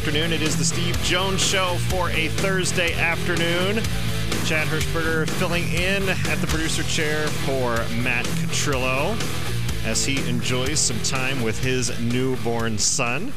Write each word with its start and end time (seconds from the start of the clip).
Afternoon. 0.00 0.32
It 0.32 0.40
is 0.40 0.56
the 0.56 0.64
Steve 0.64 0.96
Jones 1.02 1.42
Show 1.42 1.76
for 1.90 2.08
a 2.08 2.28
Thursday 2.28 2.94
afternoon. 2.94 3.82
Chad 4.46 4.66
Hirschberger 4.68 5.28
filling 5.28 5.64
in 5.64 6.08
at 6.08 6.38
the 6.38 6.46
producer 6.46 6.82
chair 6.84 7.26
for 7.26 7.76
Matt 8.02 8.24
Catrillo 8.24 9.14
as 9.84 10.06
he 10.06 10.26
enjoys 10.26 10.80
some 10.80 10.98
time 11.02 11.42
with 11.42 11.62
his 11.62 12.00
newborn 12.00 12.78
son. 12.78 13.30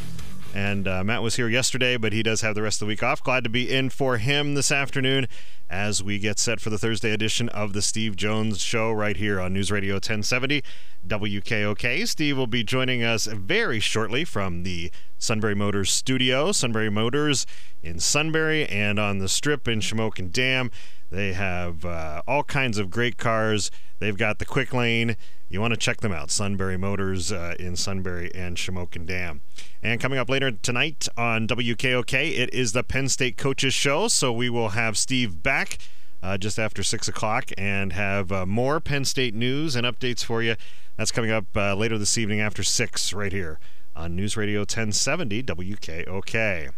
And 0.53 0.87
uh, 0.87 1.03
Matt 1.03 1.23
was 1.23 1.35
here 1.35 1.49
yesterday, 1.49 1.97
but 1.97 2.13
he 2.13 2.21
does 2.21 2.41
have 2.41 2.53
the 2.53 2.61
rest 2.61 2.75
of 2.75 2.85
the 2.85 2.89
week 2.89 3.01
off. 3.01 3.23
Glad 3.23 3.43
to 3.43 3.49
be 3.49 3.71
in 3.71 3.89
for 3.89 4.17
him 4.17 4.53
this 4.53 4.71
afternoon 4.71 5.27
as 5.67 6.03
we 6.03 6.19
get 6.19 6.37
set 6.37 6.59
for 6.59 6.69
the 6.69 6.77
Thursday 6.77 7.11
edition 7.11 7.49
of 7.49 7.73
the 7.73 7.81
Steve 7.81 8.15
Jones 8.15 8.61
Show 8.61 8.91
right 8.91 9.17
here 9.17 9.41
on 9.41 9.53
News 9.53 9.71
Radio 9.71 9.95
1070 9.95 10.63
WKOK. 11.07 12.07
Steve 12.07 12.37
will 12.37 12.45
be 12.45 12.63
joining 12.63 13.03
us 13.03 13.25
very 13.25 13.79
shortly 13.79 14.23
from 14.23 14.61
the 14.61 14.91
Sunbury 15.17 15.55
Motors 15.55 15.91
studio. 15.91 16.51
Sunbury 16.51 16.91
Motors 16.91 17.47
in 17.81 17.99
Sunbury 17.99 18.67
and 18.67 18.99
on 18.99 19.17
the 19.17 19.27
strip 19.27 19.67
in 19.67 19.79
Shamokin 19.79 20.31
Dam. 20.31 20.69
They 21.14 21.33
have 21.33 21.86
uh, 21.86 22.23
all 22.28 22.44
kinds 22.44 22.80
of 22.80 22.89
great 22.89 23.19
cars. 23.19 23.69
They've 24.00 24.17
got 24.17 24.39
the 24.39 24.45
quick 24.45 24.73
lane. 24.73 25.16
You 25.47 25.61
want 25.61 25.72
to 25.75 25.80
check 25.80 26.02
them 26.02 26.11
out. 26.11 26.31
Sunbury 26.31 26.75
Motors 26.75 27.31
uh, 27.31 27.53
in 27.59 27.75
Sunbury 27.75 28.31
and 28.33 28.58
Shamokin 28.58 29.05
Dam. 29.05 29.42
And 29.83 30.02
coming 30.02 30.17
up 30.17 30.28
later 30.28 30.50
tonight 30.50 31.08
on 31.16 31.47
WKOK, 31.47 32.16
it 32.16 32.52
is 32.52 32.72
the 32.72 32.81
Penn 32.81 33.09
State 33.09 33.38
Coaches 33.38 33.75
Show. 33.75 34.08
So 34.08 34.33
we 34.33 34.50
will 34.50 34.70
have 34.70 34.97
Steve 34.97 35.44
back 35.44 35.78
uh, 36.23 36.39
just 36.39 36.58
after 36.58 36.81
6 36.81 37.08
o'clock 37.08 37.52
and 37.59 37.94
have 37.94 38.31
uh, 38.31 38.48
more 38.48 38.80
Penn 38.80 39.05
State 39.05 39.36
news 39.36 39.75
and 39.75 39.86
updates 39.86 40.25
for 40.25 40.42
you. 40.42 40.55
That's 40.98 41.11
coming 41.11 41.30
up 41.30 41.45
uh, 41.55 41.75
later 41.75 42.00
this 42.00 42.17
evening 42.17 42.42
after 42.42 42.64
6 42.64 43.14
right 43.14 43.31
here 43.31 43.59
on 43.95 44.16
News 44.16 44.36
Radio 44.36 44.61
1070 44.61 45.44
WKOK. 45.44 46.73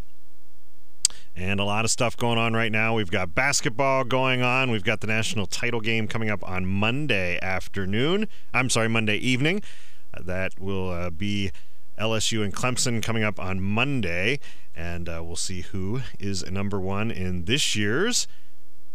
And 1.38 1.60
a 1.60 1.66
lot 1.66 1.84
of 1.84 1.92
stuff 1.92 2.16
going 2.16 2.38
on 2.38 2.54
right 2.54 2.72
now. 2.72 2.96
We've 2.96 3.12
got 3.12 3.36
basketball 3.36 4.06
going 4.06 4.42
on. 4.42 4.72
We've 4.72 4.84
got 4.84 5.02
the 5.02 5.08
national 5.08 5.48
title 5.48 5.82
game 5.82 6.08
coming 6.08 6.30
up 6.30 6.48
on 6.48 6.66
Monday 6.66 7.38
afternoon. 7.42 8.30
I'm 8.54 8.70
sorry, 8.70 8.88
Monday 8.88 9.18
evening. 9.18 9.62
Uh, 10.14 10.22
that 10.24 10.58
will 10.60 10.90
uh, 10.90 11.10
be 11.10 11.52
LSU 12.00 12.42
and 12.42 12.54
Clemson 12.56 13.04
coming 13.04 13.24
up 13.24 13.38
on 13.38 13.62
Monday. 13.62 14.40
And 14.74 15.10
uh, 15.10 15.22
we'll 15.26 15.36
see 15.36 15.62
who 15.62 16.02
is 16.20 16.50
number 16.50 16.80
one 16.80 17.12
in 17.12 17.46
this 17.46 17.76
year's 17.76 18.28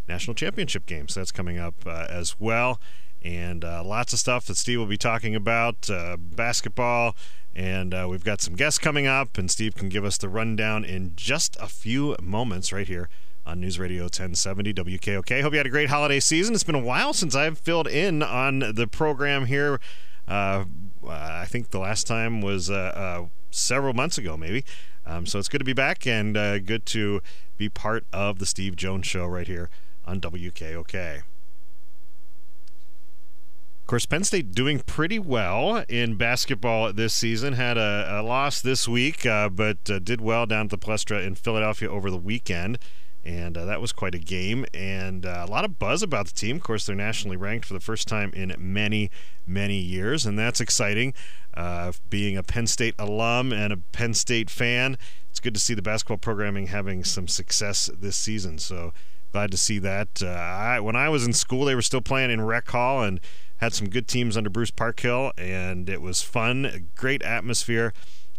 national 0.08 0.34
championship 0.34 0.86
game. 0.86 1.08
So 1.08 1.20
that's 1.20 1.32
coming 1.32 1.58
up 1.58 1.74
uh, 1.86 2.06
as 2.08 2.40
well. 2.40 2.80
And 3.22 3.64
uh, 3.64 3.84
lots 3.84 4.14
of 4.14 4.18
stuff 4.18 4.46
that 4.46 4.56
Steve 4.56 4.78
will 4.78 4.86
be 4.86 4.96
talking 4.96 5.34
about 5.34 5.90
uh, 5.90 6.16
basketball 6.18 7.14
and 7.54 7.92
uh, 7.92 8.06
we've 8.08 8.24
got 8.24 8.40
some 8.40 8.54
guests 8.54 8.78
coming 8.78 9.06
up, 9.06 9.36
and 9.36 9.50
Steve 9.50 9.74
can 9.74 9.88
give 9.88 10.04
us 10.04 10.16
the 10.16 10.28
rundown 10.28 10.84
in 10.84 11.12
just 11.16 11.56
a 11.60 11.66
few 11.66 12.16
moments 12.22 12.72
right 12.72 12.86
here 12.86 13.08
on 13.44 13.60
News 13.60 13.78
Radio 13.78 14.04
1070 14.04 14.72
WKOK. 14.74 15.42
Hope 15.42 15.52
you 15.52 15.58
had 15.58 15.66
a 15.66 15.70
great 15.70 15.88
holiday 15.88 16.20
season. 16.20 16.54
It's 16.54 16.64
been 16.64 16.74
a 16.74 16.78
while 16.78 17.12
since 17.12 17.34
I've 17.34 17.58
filled 17.58 17.88
in 17.88 18.22
on 18.22 18.60
the 18.74 18.86
program 18.86 19.46
here. 19.46 19.80
Uh, 20.28 20.64
I 21.08 21.46
think 21.46 21.70
the 21.70 21.80
last 21.80 22.06
time 22.06 22.40
was 22.40 22.70
uh, 22.70 22.74
uh 22.74 23.26
several 23.50 23.94
months 23.94 24.16
ago, 24.16 24.36
maybe. 24.36 24.64
Um, 25.04 25.26
so 25.26 25.38
it's 25.38 25.48
good 25.48 25.58
to 25.58 25.64
be 25.64 25.72
back 25.72 26.06
and 26.06 26.36
uh, 26.36 26.58
good 26.60 26.86
to 26.86 27.20
be 27.56 27.68
part 27.68 28.04
of 28.12 28.38
the 28.38 28.46
Steve 28.46 28.76
Jones 28.76 29.06
Show 29.06 29.26
right 29.26 29.46
here 29.46 29.70
on 30.06 30.20
WKOK 30.20 31.22
course, 33.90 34.06
Penn 34.06 34.22
State 34.22 34.52
doing 34.52 34.78
pretty 34.78 35.18
well 35.18 35.84
in 35.88 36.14
basketball 36.14 36.92
this 36.92 37.12
season. 37.12 37.54
Had 37.54 37.76
a, 37.76 38.20
a 38.20 38.22
loss 38.22 38.60
this 38.60 38.86
week, 38.86 39.26
uh, 39.26 39.48
but 39.48 39.90
uh, 39.90 39.98
did 39.98 40.20
well 40.20 40.46
down 40.46 40.66
at 40.66 40.70
the 40.70 40.78
Palestra 40.78 41.26
in 41.26 41.34
Philadelphia 41.34 41.90
over 41.90 42.08
the 42.08 42.16
weekend. 42.16 42.78
And 43.24 43.58
uh, 43.58 43.64
that 43.64 43.80
was 43.80 43.90
quite 43.92 44.14
a 44.14 44.18
game, 44.18 44.64
and 44.72 45.26
uh, 45.26 45.44
a 45.46 45.50
lot 45.50 45.64
of 45.64 45.78
buzz 45.78 46.02
about 46.02 46.26
the 46.26 46.32
team. 46.32 46.56
Of 46.56 46.62
course, 46.62 46.86
they're 46.86 46.96
nationally 46.96 47.36
ranked 47.36 47.66
for 47.66 47.74
the 47.74 47.80
first 47.80 48.06
time 48.06 48.30
in 48.32 48.54
many, 48.58 49.10
many 49.46 49.76
years, 49.76 50.24
and 50.24 50.38
that's 50.38 50.60
exciting. 50.60 51.12
Uh, 51.52 51.92
being 52.08 52.36
a 52.36 52.42
Penn 52.42 52.66
State 52.66 52.94
alum 52.98 53.52
and 53.52 53.72
a 53.72 53.76
Penn 53.76 54.14
State 54.14 54.48
fan, 54.48 54.96
it's 55.28 55.40
good 55.40 55.52
to 55.52 55.60
see 55.60 55.74
the 55.74 55.82
basketball 55.82 56.16
programming 56.16 56.68
having 56.68 57.04
some 57.04 57.28
success 57.28 57.90
this 58.00 58.16
season. 58.16 58.56
So 58.56 58.94
glad 59.32 59.50
to 59.50 59.58
see 59.58 59.78
that. 59.80 60.22
Uh, 60.22 60.28
I, 60.28 60.80
when 60.80 60.96
I 60.96 61.10
was 61.10 61.26
in 61.26 61.34
school, 61.34 61.66
they 61.66 61.74
were 61.74 61.82
still 61.82 62.00
playing 62.00 62.30
in 62.30 62.40
Rec 62.40 62.68
Hall, 62.70 63.02
and 63.02 63.20
had 63.60 63.74
some 63.74 63.88
good 63.88 64.08
teams 64.08 64.36
under 64.36 64.50
Bruce 64.50 64.70
Parkhill, 64.70 65.32
and 65.36 65.88
it 65.88 66.00
was 66.00 66.22
fun, 66.22 66.88
great 66.96 67.22
atmosphere, 67.22 67.92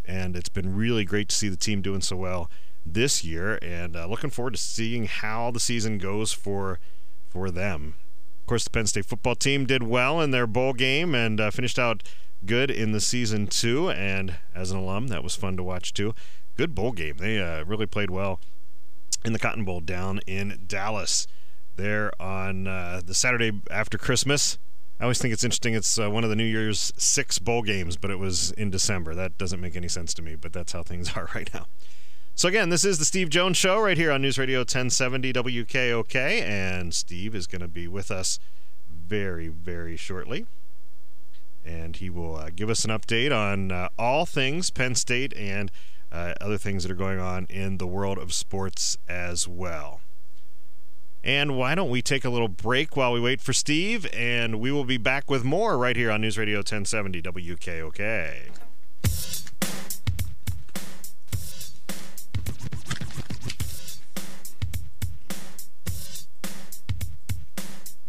and 0.04 0.36
it's 0.36 0.50
been 0.50 0.76
really 0.76 1.06
great 1.06 1.30
to 1.30 1.36
see 1.36 1.48
the 1.48 1.56
team 1.56 1.82
doing 1.82 2.02
so 2.02 2.16
well 2.16 2.50
this 2.86 3.24
year, 3.24 3.60
and 3.62 3.96
uh, 3.96 4.08
looking 4.08 4.32
forward 4.32 4.56
to 4.56 4.60
seeing 4.60 5.06
how 5.06 5.52
the 5.52 5.60
season 5.60 5.98
goes 5.98 6.34
for 6.34 6.80
for 7.30 7.50
them. 7.52 7.94
Of 8.42 8.48
course, 8.48 8.64
the 8.64 8.72
Penn 8.72 8.88
State 8.88 9.06
football 9.06 9.36
team 9.36 9.66
did 9.66 9.84
well 9.84 10.20
in 10.20 10.32
their 10.32 10.48
bowl 10.48 10.74
game 10.74 11.16
and 11.16 11.40
uh, 11.40 11.52
finished 11.52 11.80
out 11.80 12.04
good 12.46 12.72
in 12.72 12.92
the 12.92 13.00
season 13.00 13.48
too. 13.48 13.90
And 13.92 14.36
as 14.54 14.72
an 14.72 14.78
alum, 14.78 15.08
that 15.08 15.24
was 15.24 15.36
fun 15.36 15.56
to 15.58 15.64
watch 15.64 15.94
too. 15.94 16.14
Good 16.58 16.76
bowl 16.76 16.92
game. 16.92 17.18
They 17.18 17.40
uh, 17.40 17.64
really 17.64 17.86
played 17.86 18.10
well 18.10 18.40
in 19.24 19.34
the 19.34 19.40
Cotton 19.40 19.64
Bowl 19.64 19.80
down 19.80 20.20
in 20.28 20.64
Dallas. 20.68 21.28
There 21.78 22.12
on 22.22 22.68
uh, 22.68 23.02
the 23.06 23.14
Saturday 23.14 23.62
after 23.70 23.98
Christmas, 23.98 24.58
I 25.02 25.06
always 25.06 25.18
think 25.18 25.34
it's 25.34 25.44
interesting. 25.44 25.74
It's 25.74 25.98
uh, 25.98 26.12
one 26.12 26.24
of 26.24 26.30
the 26.30 26.36
New 26.36 26.44
Year's 26.44 26.94
six 26.96 27.40
bowl 27.40 27.64
games, 27.64 27.98
but 27.98 28.12
it 28.12 28.20
was 28.20 28.52
in 28.52 28.70
December. 28.70 29.16
That 29.16 29.36
doesn't 29.36 29.60
make 29.60 29.76
any 29.76 29.88
sense 29.88 30.14
to 30.14 30.22
me, 30.22 30.36
but 30.36 30.54
that's 30.54 30.74
how 30.74 30.84
things 30.84 31.14
are 31.18 31.28
right 31.34 31.52
now. 31.56 31.66
So, 32.36 32.48
again, 32.48 32.70
this 32.70 32.86
is 32.86 33.00
the 33.00 33.06
Steve 33.06 33.32
Jones 33.32 33.58
Show 33.58 33.80
right 33.82 33.98
here 33.98 34.12
on 34.12 34.22
News 34.22 34.38
Radio 34.38 34.60
1070 34.60 35.34
WKOK, 35.34 36.16
and 36.16 36.94
Steve 36.94 37.34
is 37.34 37.48
going 37.48 37.62
to 37.62 37.68
be 37.68 37.88
with 37.88 38.12
us 38.12 38.38
very, 38.88 39.48
very 39.48 39.98
shortly. 39.98 40.46
And 41.66 41.96
he 41.96 42.12
will 42.12 42.36
uh, 42.36 42.52
give 42.56 42.70
us 42.70 42.86
an 42.86 42.92
update 42.92 43.36
on 43.36 43.72
uh, 43.72 43.90
all 43.98 44.28
things 44.28 44.70
Penn 44.70 44.94
State 44.94 45.34
and 45.36 45.72
uh, 46.12 46.36
other 46.40 46.60
things 46.60 46.84
that 46.84 46.92
are 46.92 46.96
going 46.96 47.20
on 47.20 47.48
in 47.50 47.80
the 47.80 47.88
world 47.88 48.20
of 48.20 48.36
sports 48.36 49.00
as 49.10 49.48
well. 49.48 50.02
And 51.24 51.56
why 51.56 51.76
don't 51.76 51.90
we 51.90 52.02
take 52.02 52.26
a 52.26 52.30
little 52.30 52.48
break 52.48 52.98
while 52.98 53.14
we 53.14 53.20
wait 53.20 53.42
for 53.42 53.54
Steve? 53.54 54.08
And 54.14 54.60
we 54.60 54.72
will 54.72 54.86
be 54.86 54.98
back 54.98 55.30
with 55.30 55.44
more 55.44 55.78
right 55.78 55.96
here 55.96 56.10
on 56.10 56.22
News 56.22 56.38
Radio 56.38 56.58
1070 56.60 57.22
WKOK. 57.22 58.50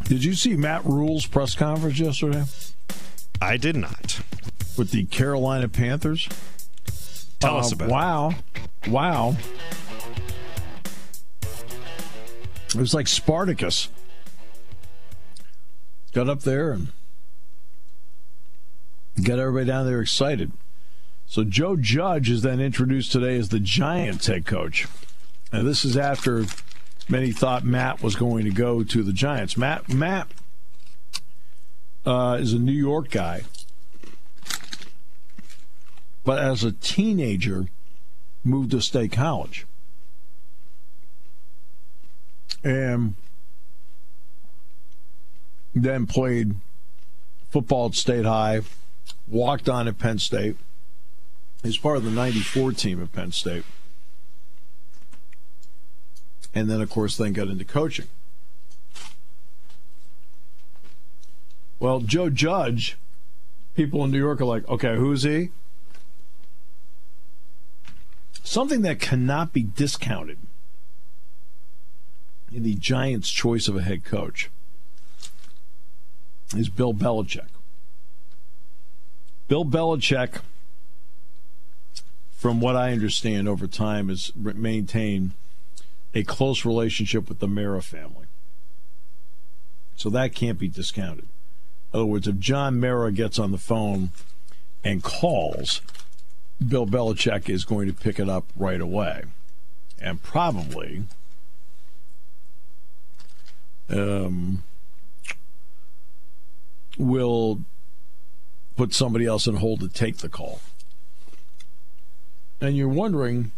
Did 0.04 0.24
you 0.24 0.34
see 0.34 0.56
Matt 0.56 0.84
Rhule's 0.84 1.26
press 1.26 1.54
conference 1.54 1.98
yesterday? 1.98 2.44
I 3.40 3.56
did 3.56 3.76
not. 3.76 4.20
With 4.76 4.90
the 4.90 5.04
Carolina 5.06 5.68
Panthers? 5.68 6.28
Tell 7.40 7.56
uh, 7.56 7.60
us 7.60 7.72
about 7.72 7.88
wow. 7.88 8.30
it. 8.30 8.90
Wow. 8.90 9.30
Wow. 9.30 9.36
It 12.74 12.80
was 12.80 12.94
like 12.94 13.08
Spartacus. 13.08 13.88
Got 16.12 16.28
up 16.28 16.40
there 16.40 16.72
and 16.72 16.88
got 19.22 19.38
everybody 19.38 19.66
down 19.66 19.86
there 19.86 20.00
excited. 20.00 20.52
So 21.26 21.44
Joe 21.44 21.76
Judge 21.76 22.28
is 22.28 22.42
then 22.42 22.60
introduced 22.60 23.12
today 23.12 23.36
as 23.36 23.48
the 23.48 23.60
Giants 23.60 24.26
head 24.26 24.44
coach. 24.44 24.86
And 25.50 25.66
this 25.66 25.84
is 25.84 25.96
after 25.96 26.44
many 27.08 27.32
thought 27.32 27.64
Matt 27.64 28.02
was 28.02 28.16
going 28.16 28.44
to 28.44 28.50
go 28.50 28.82
to 28.82 29.02
the 29.02 29.12
Giants. 29.12 29.56
Matt 29.56 29.88
Matt 29.88 30.28
uh, 32.04 32.38
is 32.40 32.52
a 32.52 32.58
New 32.58 32.72
York 32.72 33.10
guy, 33.10 33.42
but 36.24 36.38
as 36.38 36.64
a 36.64 36.72
teenager, 36.72 37.66
moved 38.44 38.72
to 38.72 38.80
State 38.80 39.12
College, 39.12 39.66
and 42.62 43.14
then 45.74 46.06
played 46.06 46.56
football 47.50 47.86
at 47.86 47.94
State 47.94 48.24
High, 48.24 48.60
walked 49.26 49.68
on 49.68 49.88
at 49.88 49.98
Penn 49.98 50.18
State. 50.18 50.56
He's 51.62 51.78
part 51.78 51.96
of 51.96 52.04
the 52.04 52.10
'94 52.10 52.72
team 52.72 53.02
at 53.02 53.12
Penn 53.12 53.32
State 53.32 53.64
and 56.54 56.70
then 56.70 56.80
of 56.80 56.90
course 56.90 57.16
then 57.16 57.32
got 57.32 57.48
into 57.48 57.64
coaching. 57.64 58.06
Well, 61.78 62.00
Joe 62.00 62.30
Judge, 62.30 62.96
people 63.74 64.04
in 64.04 64.10
New 64.10 64.18
York 64.18 64.40
are 64.40 64.44
like, 64.44 64.68
okay, 64.68 64.96
who's 64.96 65.24
he? 65.24 65.50
Something 68.44 68.82
that 68.82 69.00
cannot 69.00 69.52
be 69.52 69.62
discounted 69.62 70.38
in 72.54 72.62
the 72.62 72.74
Giants' 72.74 73.30
choice 73.30 73.68
of 73.68 73.76
a 73.76 73.82
head 73.82 74.04
coach 74.04 74.50
is 76.56 76.68
Bill 76.68 76.92
Belichick. 76.92 77.48
Bill 79.48 79.64
Belichick, 79.64 80.40
from 82.30 82.60
what 82.60 82.76
I 82.76 82.92
understand 82.92 83.48
over 83.48 83.66
time, 83.66 84.08
has 84.08 84.32
maintained 84.34 85.32
a 86.14 86.22
close 86.24 86.64
relationship 86.64 87.28
with 87.28 87.38
the 87.38 87.48
Mara 87.48 87.82
family. 87.82 88.26
So 89.96 90.10
that 90.10 90.34
can't 90.34 90.58
be 90.58 90.68
discounted. 90.68 91.24
In 91.92 92.00
other 92.00 92.06
words, 92.06 92.26
if 92.26 92.38
John 92.38 92.80
Mara 92.80 93.12
gets 93.12 93.38
on 93.38 93.52
the 93.52 93.58
phone 93.58 94.10
and 94.82 95.02
calls, 95.02 95.80
Bill 96.66 96.86
Belichick 96.86 97.48
is 97.48 97.64
going 97.64 97.86
to 97.86 97.94
pick 97.94 98.18
it 98.18 98.28
up 98.28 98.46
right 98.56 98.80
away. 98.80 99.24
And 100.00 100.22
probably 100.22 101.04
um, 103.92 104.62
will 106.98 107.60
put 108.76 108.94
somebody 108.94 109.26
else 109.26 109.46
in 109.46 109.56
hold 109.56 109.80
to 109.80 109.88
take 109.88 110.18
the 110.18 110.28
call. 110.28 110.60
And 112.60 112.76
you're 112.76 112.88
wondering, 112.88 113.52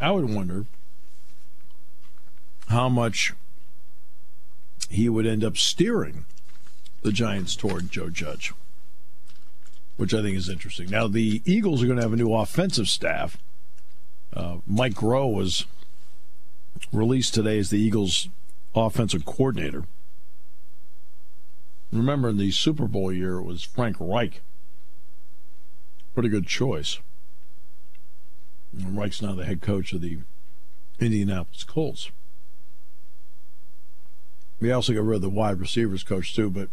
I 0.00 0.10
would 0.10 0.32
wonder, 0.32 0.66
how 2.68 2.88
much 2.88 3.32
he 4.88 5.08
would 5.08 5.26
end 5.26 5.42
up 5.42 5.56
steering 5.56 6.24
the 7.02 7.12
Giants 7.12 7.56
toward 7.56 7.90
Joe 7.90 8.10
Judge, 8.10 8.52
which 9.96 10.14
I 10.14 10.22
think 10.22 10.36
is 10.36 10.48
interesting. 10.48 10.90
Now, 10.90 11.08
the 11.08 11.42
Eagles 11.44 11.82
are 11.82 11.86
going 11.86 11.96
to 11.96 12.02
have 12.02 12.12
a 12.12 12.16
new 12.16 12.32
offensive 12.32 12.88
staff. 12.88 13.38
Uh, 14.32 14.58
Mike 14.66 14.94
Groh 14.94 15.32
was 15.32 15.64
released 16.92 17.34
today 17.34 17.58
as 17.58 17.70
the 17.70 17.80
Eagles' 17.80 18.28
offensive 18.74 19.24
coordinator. 19.24 19.84
Remember, 21.92 22.28
in 22.28 22.36
the 22.36 22.50
Super 22.50 22.86
Bowl 22.86 23.12
year, 23.12 23.38
it 23.38 23.44
was 23.44 23.62
Frank 23.62 23.96
Reich. 23.98 24.42
Pretty 26.14 26.28
good 26.28 26.46
choice. 26.46 26.98
And 28.72 28.96
Reich's 28.96 29.22
now 29.22 29.34
the 29.34 29.44
head 29.44 29.60
coach 29.60 29.92
of 29.92 30.00
the 30.00 30.18
Indianapolis 31.00 31.64
Colts. 31.64 32.10
We 34.60 34.70
also 34.70 34.92
got 34.92 35.02
rid 35.02 35.16
of 35.16 35.22
the 35.22 35.30
wide 35.30 35.58
receivers 35.58 36.04
coach 36.04 36.34
too, 36.36 36.50
but 36.50 36.68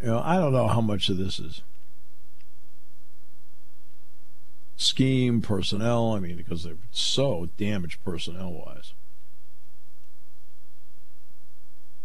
you 0.00 0.08
know, 0.08 0.22
I 0.24 0.36
don't 0.36 0.52
know 0.52 0.68
how 0.68 0.80
much 0.80 1.08
of 1.08 1.16
this 1.16 1.38
is 1.38 1.62
scheme, 4.80 5.42
personnel. 5.42 6.12
I 6.12 6.20
mean, 6.20 6.36
because 6.36 6.64
they're 6.64 6.76
so 6.90 7.48
damaged 7.56 8.02
personnel 8.02 8.52
wise. 8.52 8.94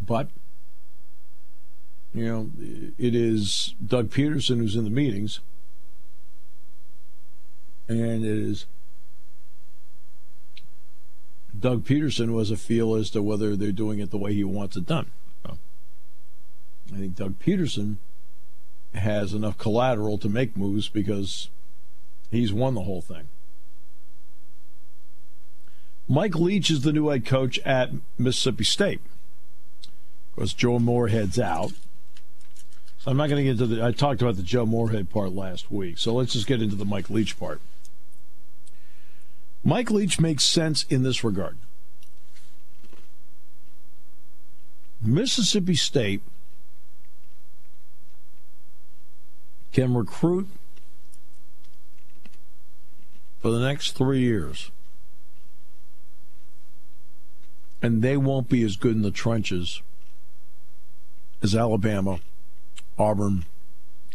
But 0.06 0.30
you 2.14 2.26
know, 2.26 2.52
it 2.98 3.16
is 3.16 3.76
Doug 3.86 4.10
Pederson 4.10 4.58
who's 4.58 4.76
in 4.76 4.84
the 4.84 4.90
meetings, 4.90 5.40
and 7.88 8.24
it 8.24 8.38
is 8.38 8.66
Doug 11.58 11.86
Pederson 11.86 12.34
was 12.34 12.52
a 12.52 12.58
feel 12.58 12.96
as 12.96 13.10
to 13.12 13.22
whether 13.22 13.56
they're 13.56 13.72
doing 13.72 14.00
it 14.00 14.12
the 14.12 14.18
way 14.18 14.34
he 14.34 14.44
wants 14.44 14.76
it 14.76 14.86
done. 14.86 15.12
I 16.94 16.98
think 16.98 17.16
Doug 17.16 17.40
Pederson 17.40 17.98
has 18.94 19.34
enough 19.34 19.58
collateral 19.58 20.18
to 20.20 20.30
make 20.30 20.56
moves 20.56 20.88
because 20.88 21.50
he's 22.30 22.54
won 22.54 22.76
the 22.76 22.84
whole 22.84 23.02
thing. 23.02 23.28
Mike 26.08 26.36
Leach 26.36 26.70
is 26.70 26.82
the 26.82 26.94
new 26.94 27.08
head 27.08 27.26
coach 27.26 27.58
at 27.60 27.90
Mississippi 28.18 28.64
State. 28.64 29.02
Because 30.36 30.54
Joe 30.54 30.80
Moorhead's 30.80 31.40
out. 31.40 31.72
So 33.00 33.12
I'm 33.12 33.18
not 33.18 33.30
going 33.30 33.38
to 33.38 33.44
get 33.44 33.62
into 33.62 33.68
the. 33.68 33.86
I 33.86 33.92
talked 33.92 34.22
about 34.22 34.36
the 34.36 34.44
Joe 34.44 34.66
Moorhead 34.66 35.10
part 35.10 35.32
last 35.32 35.72
week. 35.72 35.98
So 35.98 36.14
let's 36.14 36.34
just 36.34 36.48
get 36.48 36.62
into 36.62 36.76
the 36.76 36.86
Mike 36.86 37.10
Leach 37.10 37.40
part. 37.40 37.62
Mike 39.64 39.90
Leach 39.90 40.20
makes 40.20 40.44
sense 40.44 40.86
in 40.90 41.04
this 41.04 41.24
regard. 41.24 41.58
Mississippi 45.02 45.76
State 45.76 46.22
can 49.72 49.94
recruit 49.94 50.48
for 53.40 53.52
the 53.52 53.60
next 53.60 53.92
three 53.92 54.22
years, 54.22 54.72
and 57.82 58.02
they 58.02 58.18
won't 58.18 58.50
be 58.50 58.64
as 58.64 58.78
good 58.78 58.96
in 58.96 59.04
the 59.04 59.12
trenches 59.12 59.82
as 61.46 61.56
Alabama, 61.56 62.20
Auburn, 62.98 63.46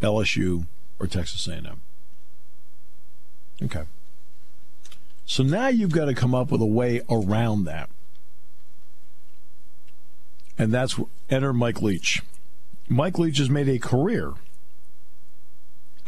LSU, 0.03 0.67
or 0.99 1.07
Texas 1.07 1.47
A&M. 1.47 1.81
Okay. 3.63 3.85
So 5.27 5.45
now 5.45 5.69
you've 5.69 5.93
got 5.93 6.07
to 6.07 6.15
come 6.15 6.35
up 6.35 6.51
with 6.51 6.61
a 6.61 6.67
way 6.67 7.03
around 7.09 7.67
that. 7.67 7.89
And 10.59 10.75
that's 10.75 10.99
enter 11.31 11.53
Mike 11.53 11.81
Leach. 11.81 12.21
Mike 12.89 13.17
Leach 13.17 13.39
has 13.39 13.49
made 13.49 13.69
a 13.69 13.79
career 13.79 14.33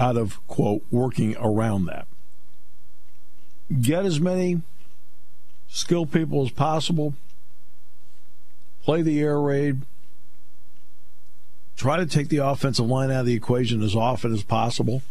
out 0.01 0.17
of, 0.17 0.45
quote, 0.49 0.83
working 0.91 1.37
around 1.39 1.85
that. 1.85 2.09
Get 3.81 4.05
as 4.05 4.19
many 4.19 4.63
skilled 5.69 6.11
people 6.11 6.43
as 6.43 6.51
possible, 6.51 7.15
play 8.83 9.03
the 9.03 9.21
air 9.21 9.41
raid, 9.41 9.83
try 11.83 11.97
to 11.97 12.07
take 12.07 12.29
the 12.29 12.37
offensive 12.37 12.87
line 12.87 13.11
out 13.11 13.21
of 13.21 13.27
the 13.27 13.35
equation 13.35 13.83
as 13.83 13.97
often 13.97 14.33
as 14.33 14.45
possible. 14.45 15.03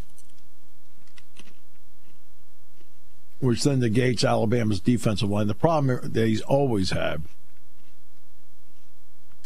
which 3.39 3.63
then 3.63 3.79
negates 3.79 4.23
Alabama's 4.23 4.79
defensive 4.79 5.27
line. 5.27 5.47
The 5.47 5.55
problem 5.55 6.11
that 6.13 6.27
he's 6.27 6.41
always 6.41 6.91
had 6.91 7.23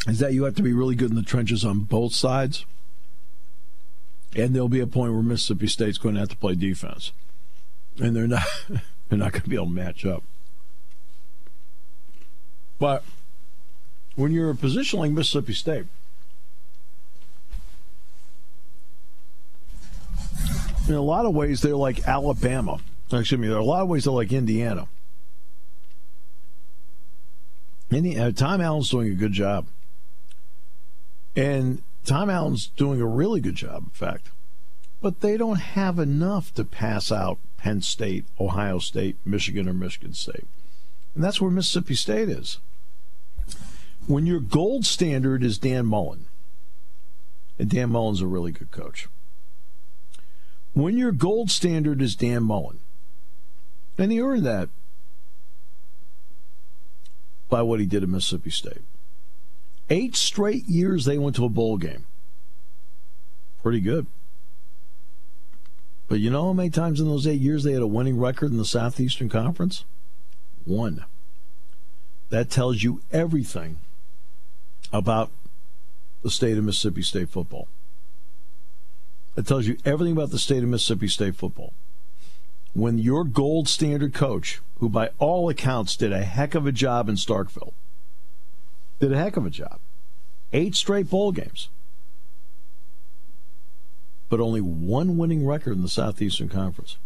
is 0.05 0.20
that 0.20 0.34
you 0.34 0.44
have 0.44 0.55
to 0.55 0.62
be 0.62 0.74
really 0.74 0.96
good 0.96 1.12
in 1.12 1.15
the 1.15 1.24
trenches 1.24 1.63
on 1.63 1.79
both 1.79 2.13
sides. 2.13 2.65
And 4.36 4.53
there'll 4.53 4.67
be 4.67 4.82
a 4.82 4.86
point 4.86 5.13
where 5.13 5.24
Mississippi 5.24 5.67
State's 5.67 5.98
going 5.98 6.15
to 6.15 6.20
have 6.20 6.29
to 6.29 6.36
play 6.36 6.55
defense. 6.55 7.13
And 7.98 8.13
they're 8.13 8.27
not 8.27 8.44
they're 9.08 9.17
not 9.17 9.32
going 9.32 9.44
to 9.44 9.50
be 9.50 9.55
able 9.55 9.67
to 9.67 9.72
match 9.72 10.05
up. 10.05 10.24
But 12.77 13.05
when 14.17 14.34
you're 14.34 14.50
a 14.50 14.55
position 14.55 15.00
like 15.00 15.12
Mississippi 15.12 15.53
State, 15.53 15.86
in 20.88 20.96
a 20.96 21.01
lot 21.01 21.25
of 21.25 21.34
ways 21.34 21.62
they're 21.62 21.75
like 21.75 22.08
Alabama 22.08 22.80
excuse 23.12 23.39
me, 23.39 23.48
there 23.48 23.58
are 23.58 23.62
a 23.62 23.65
lot 23.65 23.82
of 23.82 23.88
ways 23.88 24.06
they're 24.06 24.13
like 24.13 24.32
Indiana. 24.32 24.88
Indiana, 27.92 28.27
uh, 28.27 28.32
Tom 28.32 28.62
Allen's 28.62 28.89
doing 28.89 29.12
a 29.12 29.15
good 29.15 29.32
job. 29.32 29.68
And 31.36 31.84
Tom 32.06 32.30
Allen's 32.30 32.68
doing 32.68 33.01
a 33.01 33.06
really 33.06 33.42
good 33.42 33.56
job, 33.56 33.84
in 33.84 33.89
fact. 33.92 34.30
But 35.01 35.22
they 35.22 35.38
don't 35.38 35.60
have 35.60 36.00
enough 36.00 36.54
to 36.56 36.63
pass 36.63 37.12
out 37.12 37.38
Penn 37.58 37.82
State, 37.82 38.25
Ohio 38.39 38.80
State, 38.80 39.18
Michigan, 39.25 39.68
or 39.68 39.74
Michigan 39.74 40.13
State. 40.13 40.48
And 41.13 41.24
that's 41.24 41.39
where 41.39 41.51
Mississippi 41.51 41.96
State 41.96 42.30
is. 42.30 42.60
When 44.08 44.25
your 44.25 44.39
gold 44.39 44.86
standard 44.86 45.44
is 45.44 45.58
Dan 45.58 45.86
Mullen, 45.86 46.25
and 47.58 47.70
Dan 47.70 47.89
Mullen's 47.89 48.22
a 48.22 48.27
really 48.27 48.51
good 48.51 48.72
coach. 48.72 49.08
When 50.75 50.98
your 50.98 51.12
gold 51.12 51.50
standard 51.50 52.01
is 52.01 52.15
Dan 52.15 52.44
Mullen, 52.44 52.79
and 53.98 54.12
he 54.12 54.22
earned 54.22 54.46
that 54.46 54.70
by 57.50 57.62
what 57.62 57.79
he 57.79 57.86
did 57.86 58.03
at 58.03 58.10
Mississippi 58.10 58.50
State. 58.50 58.82
Eight 59.89 60.15
straight 60.15 60.65
years 60.65 61.05
they 61.05 61.17
went 61.17 61.38
to 61.38 61.46
a 61.46 61.50
bowl 61.50 61.77
game. 61.77 62.05
Pretty 63.62 63.79
good. 63.79 64.08
But 66.10 66.20
you 66.20 66.29
know 66.29 66.48
how 66.48 66.53
many 66.53 66.70
times 66.70 67.00
in 67.00 67.08
those 67.08 67.25
eight 67.25 67.39
years 67.39 67.63
they 67.63 67.72
had 67.72 67.82
a 67.82 67.88
winning 67.88 68.20
record 68.20 68.51
in 68.51 68.58
the 68.58 68.65
Southeastern 68.65 69.29
Conference? 69.29 69.86
One. 70.65 71.05
That 72.29 72.50
tells 72.50 72.84
you 72.84 73.01
everything 73.12 73.79
about 74.91 75.32
the 76.22 76.32
state 76.32 76.58
of 76.58 76.65
Mississippi 76.65 77.01
State 77.01 77.29
football. 77.29 77.70
That 79.36 79.46
tells 79.46 79.68
you 79.68 79.77
everything 79.86 80.13
about 80.13 80.32
the 80.32 80.39
state 80.39 80.63
of 80.63 80.70
Mississippi 80.70 81.08
State 81.08 81.36
football. 81.36 81.74
When 82.74 82.98
your 82.98 83.24
gold 83.24 83.70
standard 83.70 84.13
coach, 84.13 84.62
who 84.80 84.89
by 84.89 85.12
all 85.20 85.50
accounts 85.50 85.96
did 85.96 86.12
a 86.12 86.24
heck 86.24 86.56
of 86.56 86.65
a 86.65 86.72
job 86.72 87.08
in 87.08 87.15
Starkville, 87.15 87.74
did 89.00 89.12
a 89.12 89.18
heck 89.18 89.38
of 89.38 89.46
a 89.46 89.50
job, 89.50 89.80
eight 90.54 90.75
straight 90.75 91.10
bowl 91.10 91.32
games, 91.32 91.70
but 94.30 94.39
only 94.39 94.62
one 94.62 95.18
winning 95.18 95.46
record 95.46 95.75
in 95.75 95.82
the 95.82 95.89
Southeastern 95.89 96.50
Conference. 96.50 96.98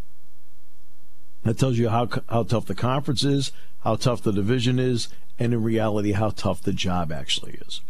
That 1.44 1.58
tells 1.58 1.78
you 1.78 1.90
how 1.90 2.08
how 2.28 2.44
tough 2.44 2.66
the 2.66 2.76
conference 2.76 3.24
is, 3.24 3.52
how 3.84 3.96
tough 3.96 4.22
the 4.22 4.34
division 4.34 4.78
is, 4.78 5.08
and 5.38 5.54
in 5.54 5.64
reality, 5.64 6.12
how 6.12 6.30
tough 6.30 6.62
the 6.62 6.74
job 6.74 7.12
actually 7.12 7.60
is. 7.66 7.82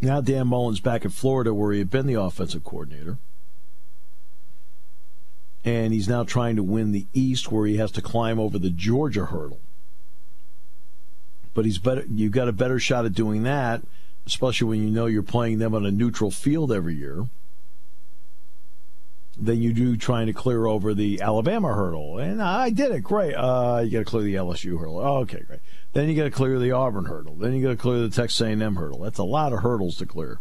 Now 0.00 0.20
Dan 0.20 0.48
Mullen's 0.48 0.80
back 0.80 1.04
in 1.04 1.10
Florida, 1.10 1.54
where 1.54 1.72
he 1.72 1.78
had 1.78 1.90
been 1.90 2.06
the 2.06 2.20
offensive 2.20 2.64
coordinator, 2.64 3.18
and 5.64 5.92
he's 5.92 6.08
now 6.08 6.22
trying 6.22 6.56
to 6.56 6.62
win 6.62 6.92
the 6.92 7.06
East, 7.12 7.50
where 7.50 7.66
he 7.66 7.76
has 7.78 7.90
to 7.92 8.02
climb 8.02 8.38
over 8.38 8.58
the 8.58 8.70
Georgia 8.70 9.26
hurdle. 9.26 9.60
But 11.54 11.64
he's 11.64 11.78
better. 11.78 12.04
You've 12.10 12.32
got 12.32 12.48
a 12.48 12.52
better 12.52 12.78
shot 12.78 13.06
at 13.06 13.14
doing 13.14 13.42
that, 13.44 13.82
especially 14.26 14.68
when 14.68 14.82
you 14.82 14.90
know 14.90 15.06
you're 15.06 15.22
playing 15.22 15.58
them 15.58 15.74
on 15.74 15.86
a 15.86 15.90
neutral 15.90 16.30
field 16.30 16.70
every 16.70 16.94
year 16.94 17.26
than 19.38 19.60
you 19.60 19.72
do 19.72 19.96
trying 19.96 20.26
to 20.26 20.32
clear 20.32 20.66
over 20.66 20.94
the 20.94 21.20
Alabama 21.20 21.74
hurdle. 21.74 22.18
And 22.18 22.42
I 22.42 22.70
did 22.70 22.90
it. 22.90 23.00
Great. 23.02 23.34
Uh, 23.34 23.82
you 23.84 23.90
got 23.90 23.98
to 23.98 24.04
clear 24.04 24.24
the 24.24 24.34
LSU 24.34 24.78
hurdle. 24.78 24.98
Oh, 24.98 25.18
okay, 25.18 25.42
great. 25.46 25.60
Then 25.92 26.08
you 26.08 26.16
got 26.16 26.24
to 26.24 26.30
clear 26.30 26.58
the 26.58 26.72
Auburn 26.72 27.06
hurdle. 27.06 27.34
Then 27.34 27.54
you 27.54 27.62
got 27.62 27.70
to 27.70 27.76
clear 27.76 28.00
the 28.00 28.08
Texas 28.08 28.40
A&M 28.40 28.76
hurdle. 28.76 29.00
That's 29.00 29.18
a 29.18 29.24
lot 29.24 29.52
of 29.52 29.60
hurdles 29.60 29.96
to 29.98 30.06
clear. 30.06 30.40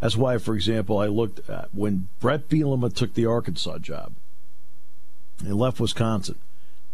That's 0.00 0.16
why, 0.16 0.38
for 0.38 0.54
example, 0.54 0.98
I 0.98 1.06
looked 1.06 1.48
at 1.50 1.74
when 1.74 2.08
Bret 2.20 2.48
Bielema 2.48 2.94
took 2.94 3.14
the 3.14 3.26
Arkansas 3.26 3.78
job 3.78 4.12
and 5.40 5.54
left 5.56 5.80
Wisconsin. 5.80 6.36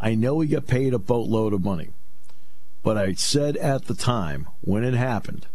I 0.00 0.14
know 0.14 0.40
he 0.40 0.48
got 0.48 0.66
paid 0.66 0.94
a 0.94 0.98
boatload 0.98 1.52
of 1.52 1.62
money, 1.62 1.90
but 2.82 2.96
I 2.96 3.14
said 3.14 3.56
at 3.58 3.86
the 3.86 3.94
time 3.94 4.48
when 4.62 4.84
it 4.84 4.94
happened, 4.94 5.46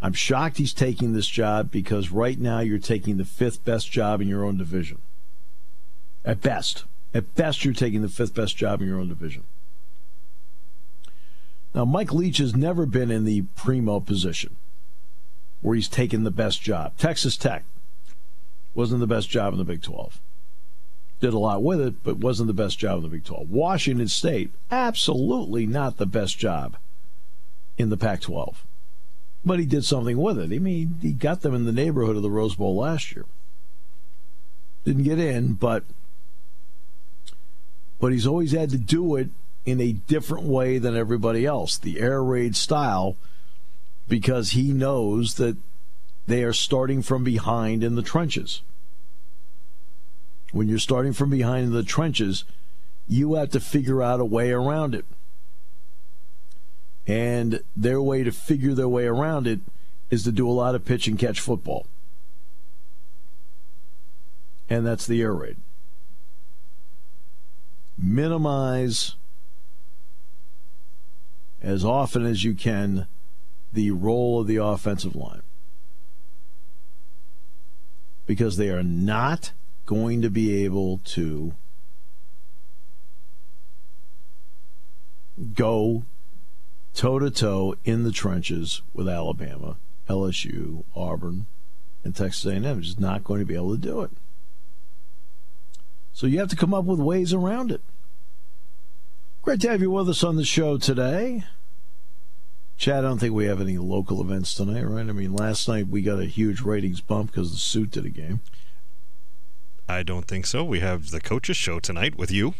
I'm 0.00 0.12
shocked 0.12 0.58
he's 0.58 0.72
taking 0.72 1.12
this 1.12 1.26
job 1.26 1.70
because 1.70 2.12
right 2.12 2.38
now 2.38 2.60
you're 2.60 2.78
taking 2.78 3.16
the 3.16 3.24
fifth 3.24 3.64
best 3.64 3.90
job 3.90 4.20
in 4.20 4.28
your 4.28 4.44
own 4.44 4.56
division. 4.56 5.02
At 6.24 6.40
best. 6.40 6.84
At 7.12 7.34
best, 7.34 7.64
you're 7.64 7.74
taking 7.74 8.02
the 8.02 8.08
fifth 8.08 8.34
best 8.34 8.56
job 8.56 8.80
in 8.80 8.88
your 8.88 9.00
own 9.00 9.08
division. 9.08 9.44
Now, 11.74 11.84
Mike 11.84 12.12
Leach 12.12 12.38
has 12.38 12.54
never 12.54 12.86
been 12.86 13.10
in 13.10 13.24
the 13.24 13.42
primo 13.56 13.98
position 13.98 14.56
where 15.60 15.74
he's 15.74 15.88
taken 15.88 16.22
the 16.22 16.30
best 16.30 16.62
job. 16.62 16.96
Texas 16.96 17.36
Tech 17.36 17.64
wasn't 18.74 19.00
the 19.00 19.06
best 19.06 19.28
job 19.28 19.52
in 19.52 19.58
the 19.58 19.64
Big 19.64 19.82
12. 19.82 20.20
Did 21.20 21.34
a 21.34 21.38
lot 21.38 21.64
with 21.64 21.80
it, 21.80 22.04
but 22.04 22.18
wasn't 22.18 22.46
the 22.46 22.54
best 22.54 22.78
job 22.78 22.98
in 22.98 23.02
the 23.02 23.08
Big 23.08 23.24
12. 23.24 23.50
Washington 23.50 24.06
State, 24.06 24.52
absolutely 24.70 25.66
not 25.66 25.96
the 25.96 26.06
best 26.06 26.38
job 26.38 26.76
in 27.76 27.88
the 27.90 27.96
Pac 27.96 28.20
12 28.20 28.64
but 29.44 29.58
he 29.58 29.66
did 29.66 29.84
something 29.84 30.18
with 30.18 30.38
it. 30.38 30.52
I 30.52 30.58
mean, 30.58 30.98
he 31.00 31.12
got 31.12 31.42
them 31.42 31.54
in 31.54 31.64
the 31.64 31.72
neighborhood 31.72 32.16
of 32.16 32.22
the 32.22 32.30
Rose 32.30 32.56
Bowl 32.56 32.76
last 32.76 33.14
year. 33.14 33.24
Didn't 34.84 35.04
get 35.04 35.18
in, 35.18 35.54
but 35.54 35.84
but 38.00 38.12
he's 38.12 38.26
always 38.26 38.52
had 38.52 38.70
to 38.70 38.78
do 38.78 39.16
it 39.16 39.28
in 39.66 39.80
a 39.80 39.92
different 39.92 40.44
way 40.44 40.78
than 40.78 40.96
everybody 40.96 41.44
else, 41.44 41.76
the 41.76 42.00
air 42.00 42.22
raid 42.22 42.56
style, 42.56 43.16
because 44.08 44.52
he 44.52 44.72
knows 44.72 45.34
that 45.34 45.56
they 46.26 46.42
are 46.44 46.52
starting 46.52 47.02
from 47.02 47.24
behind 47.24 47.82
in 47.82 47.94
the 47.94 48.02
trenches. 48.02 48.62
When 50.52 50.68
you're 50.68 50.78
starting 50.78 51.12
from 51.12 51.30
behind 51.30 51.66
in 51.66 51.72
the 51.72 51.82
trenches, 51.82 52.44
you 53.06 53.34
have 53.34 53.50
to 53.50 53.60
figure 53.60 54.02
out 54.02 54.20
a 54.20 54.24
way 54.24 54.50
around 54.50 54.94
it. 54.94 55.04
And 57.08 57.62
their 57.74 58.02
way 58.02 58.22
to 58.22 58.30
figure 58.30 58.74
their 58.74 58.88
way 58.88 59.06
around 59.06 59.46
it 59.46 59.60
is 60.10 60.24
to 60.24 60.32
do 60.32 60.48
a 60.48 60.52
lot 60.52 60.74
of 60.74 60.84
pitch 60.84 61.08
and 61.08 61.18
catch 61.18 61.40
football. 61.40 61.86
And 64.68 64.86
that's 64.86 65.06
the 65.06 65.22
air 65.22 65.32
raid. 65.32 65.56
Minimize 67.96 69.14
as 71.62 71.82
often 71.82 72.26
as 72.26 72.44
you 72.44 72.54
can 72.54 73.06
the 73.72 73.90
role 73.90 74.40
of 74.40 74.46
the 74.46 74.56
offensive 74.56 75.16
line. 75.16 75.42
Because 78.26 78.58
they 78.58 78.68
are 78.68 78.82
not 78.82 79.52
going 79.86 80.20
to 80.20 80.28
be 80.28 80.62
able 80.62 80.98
to 80.98 81.54
go 85.54 86.04
toe 86.94 87.18
to 87.18 87.30
toe 87.30 87.74
in 87.84 88.04
the 88.04 88.12
trenches 88.12 88.82
with 88.92 89.08
Alabama, 89.08 89.76
LSU, 90.08 90.84
Auburn, 90.94 91.46
and 92.04 92.14
Texas 92.14 92.44
A&M. 92.46 92.82
Just 92.82 93.00
not 93.00 93.24
going 93.24 93.40
to 93.40 93.46
be 93.46 93.54
able 93.54 93.72
to 93.72 93.80
do 93.80 94.02
it. 94.02 94.10
So 96.12 96.26
you 96.26 96.38
have 96.40 96.48
to 96.48 96.56
come 96.56 96.74
up 96.74 96.84
with 96.84 96.98
ways 96.98 97.32
around 97.32 97.70
it. 97.70 97.80
Great 99.42 99.60
to 99.60 99.70
have 99.70 99.80
you 99.80 99.90
with 99.90 100.08
us 100.08 100.24
on 100.24 100.36
the 100.36 100.44
show 100.44 100.76
today. 100.76 101.44
Chad, 102.76 102.98
I 102.98 103.08
don't 103.08 103.18
think 103.18 103.34
we 103.34 103.46
have 103.46 103.60
any 103.60 103.78
local 103.78 104.20
events 104.20 104.54
tonight, 104.54 104.82
right? 104.82 105.08
I 105.08 105.12
mean, 105.12 105.32
last 105.32 105.68
night 105.68 105.88
we 105.88 106.02
got 106.02 106.20
a 106.20 106.26
huge 106.26 106.60
ratings 106.60 107.00
bump 107.00 107.30
because 107.30 107.50
the 107.50 107.56
suit 107.56 107.90
did 107.90 108.04
a 108.04 108.10
game. 108.10 108.40
I 109.88 110.02
don't 110.02 110.26
think 110.26 110.46
so. 110.46 110.62
We 110.62 110.80
have 110.80 111.10
the 111.10 111.20
coaches 111.20 111.56
show 111.56 111.80
tonight 111.80 112.16
with 112.16 112.30
you. 112.30 112.54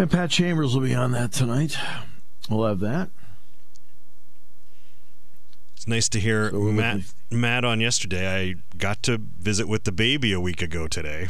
And 0.00 0.10
Pat 0.10 0.30
Chambers 0.30 0.74
will 0.74 0.80
be 0.80 0.94
on 0.94 1.12
that 1.12 1.30
tonight. 1.30 1.76
We'll 2.48 2.66
have 2.66 2.80
that. 2.80 3.10
It's 5.76 5.86
nice 5.86 6.08
to 6.08 6.18
hear 6.18 6.48
so 6.50 6.58
Matt 6.58 7.00
Matt 7.30 7.66
on 7.66 7.80
yesterday. 7.80 8.26
I 8.34 8.54
got 8.78 9.02
to 9.02 9.18
visit 9.18 9.68
with 9.68 9.84
the 9.84 9.92
baby 9.92 10.32
a 10.32 10.40
week 10.40 10.62
ago 10.62 10.88
today. 10.88 11.28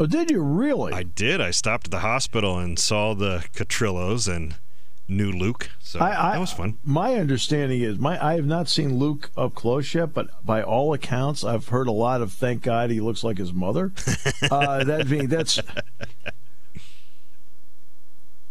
Oh, 0.00 0.06
did 0.06 0.32
you 0.32 0.42
really? 0.42 0.92
I 0.92 1.04
did. 1.04 1.40
I 1.40 1.52
stopped 1.52 1.86
at 1.86 1.90
the 1.92 2.00
hospital 2.00 2.58
and 2.58 2.76
saw 2.76 3.14
the 3.14 3.44
Catrillos 3.54 4.26
and 4.26 4.56
knew 5.06 5.30
Luke. 5.30 5.70
So 5.78 6.00
I, 6.00 6.30
I, 6.30 6.32
that 6.32 6.40
was 6.40 6.52
fun. 6.52 6.78
My 6.82 7.14
understanding 7.14 7.82
is 7.82 8.00
my 8.00 8.20
I 8.20 8.34
have 8.34 8.46
not 8.46 8.68
seen 8.68 8.98
Luke 8.98 9.30
up 9.36 9.54
close 9.54 9.94
yet, 9.94 10.12
but 10.12 10.44
by 10.44 10.60
all 10.60 10.92
accounts, 10.92 11.44
I've 11.44 11.68
heard 11.68 11.86
a 11.86 11.92
lot 11.92 12.20
of 12.20 12.32
thank 12.32 12.62
God 12.62 12.90
he 12.90 13.00
looks 13.00 13.22
like 13.22 13.38
his 13.38 13.52
mother. 13.52 13.92
uh, 14.50 14.82
that 14.82 15.08
being 15.08 15.28
that's 15.28 15.60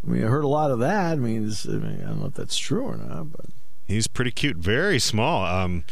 I 0.07 0.09
mean, 0.09 0.23
I 0.23 0.27
heard 0.27 0.45
a 0.45 0.47
lot 0.47 0.71
of 0.71 0.79
that. 0.79 1.13
I 1.13 1.15
mean, 1.15 1.51
I, 1.65 1.71
mean, 1.71 2.01
I 2.03 2.07
don't 2.07 2.19
know 2.21 2.27
if 2.27 2.33
that's 2.33 2.57
true 2.57 2.85
or 2.85 2.95
not, 2.95 3.31
but 3.31 3.47
he's 3.87 4.07
pretty 4.07 4.31
cute, 4.31 4.57
very 4.57 4.99
small. 4.99 5.45
Um, 5.45 5.83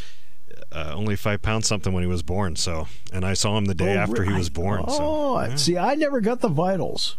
uh, 0.72 0.94
only 0.96 1.16
five 1.16 1.42
pounds 1.42 1.68
something 1.68 1.94
when 1.94 2.04
he 2.04 2.08
was 2.08 2.24
born. 2.24 2.56
So, 2.56 2.88
and 3.12 3.26
I 3.26 3.34
saw 3.34 3.58
him 3.58 3.66
the 3.66 3.76
day 3.76 3.96
oh, 3.96 4.00
after 4.00 4.24
he 4.24 4.34
was 4.34 4.50
born. 4.50 4.84
Oh, 4.88 4.98
so, 4.98 5.42
yeah. 5.42 5.56
see, 5.56 5.78
I 5.78 5.96
never 5.96 6.22
got 6.22 6.40
the 6.40 6.48
vitals. 6.48 7.18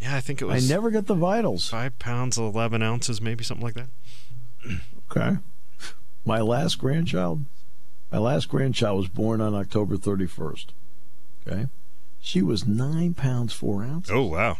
Yeah, 0.00 0.14
I 0.14 0.20
think 0.20 0.42
it 0.42 0.44
was. 0.44 0.70
I 0.70 0.74
never 0.74 0.90
got 0.90 1.06
the 1.06 1.14
vitals. 1.14 1.70
Five 1.70 1.98
pounds, 1.98 2.36
eleven 2.36 2.82
ounces, 2.82 3.20
maybe 3.20 3.44
something 3.44 3.64
like 3.64 3.74
that. 3.74 3.88
okay. 5.10 5.38
My 6.24 6.40
last 6.40 6.76
grandchild, 6.76 7.44
my 8.10 8.18
last 8.18 8.48
grandchild 8.48 8.98
was 8.98 9.08
born 9.08 9.40
on 9.40 9.54
October 9.54 9.96
thirty 9.96 10.26
first. 10.26 10.74
Okay, 11.46 11.66
she 12.20 12.42
was 12.42 12.66
nine 12.66 13.14
pounds 13.14 13.52
four 13.52 13.84
ounces. 13.84 14.12
Oh 14.12 14.26
wow. 14.26 14.58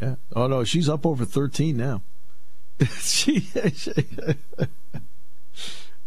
Yeah. 0.00 0.16
Oh 0.34 0.46
no, 0.46 0.64
she's 0.64 0.88
up 0.88 1.06
over 1.06 1.24
thirteen 1.24 1.76
now. 1.76 2.02
she. 3.00 3.40
she 3.40 3.92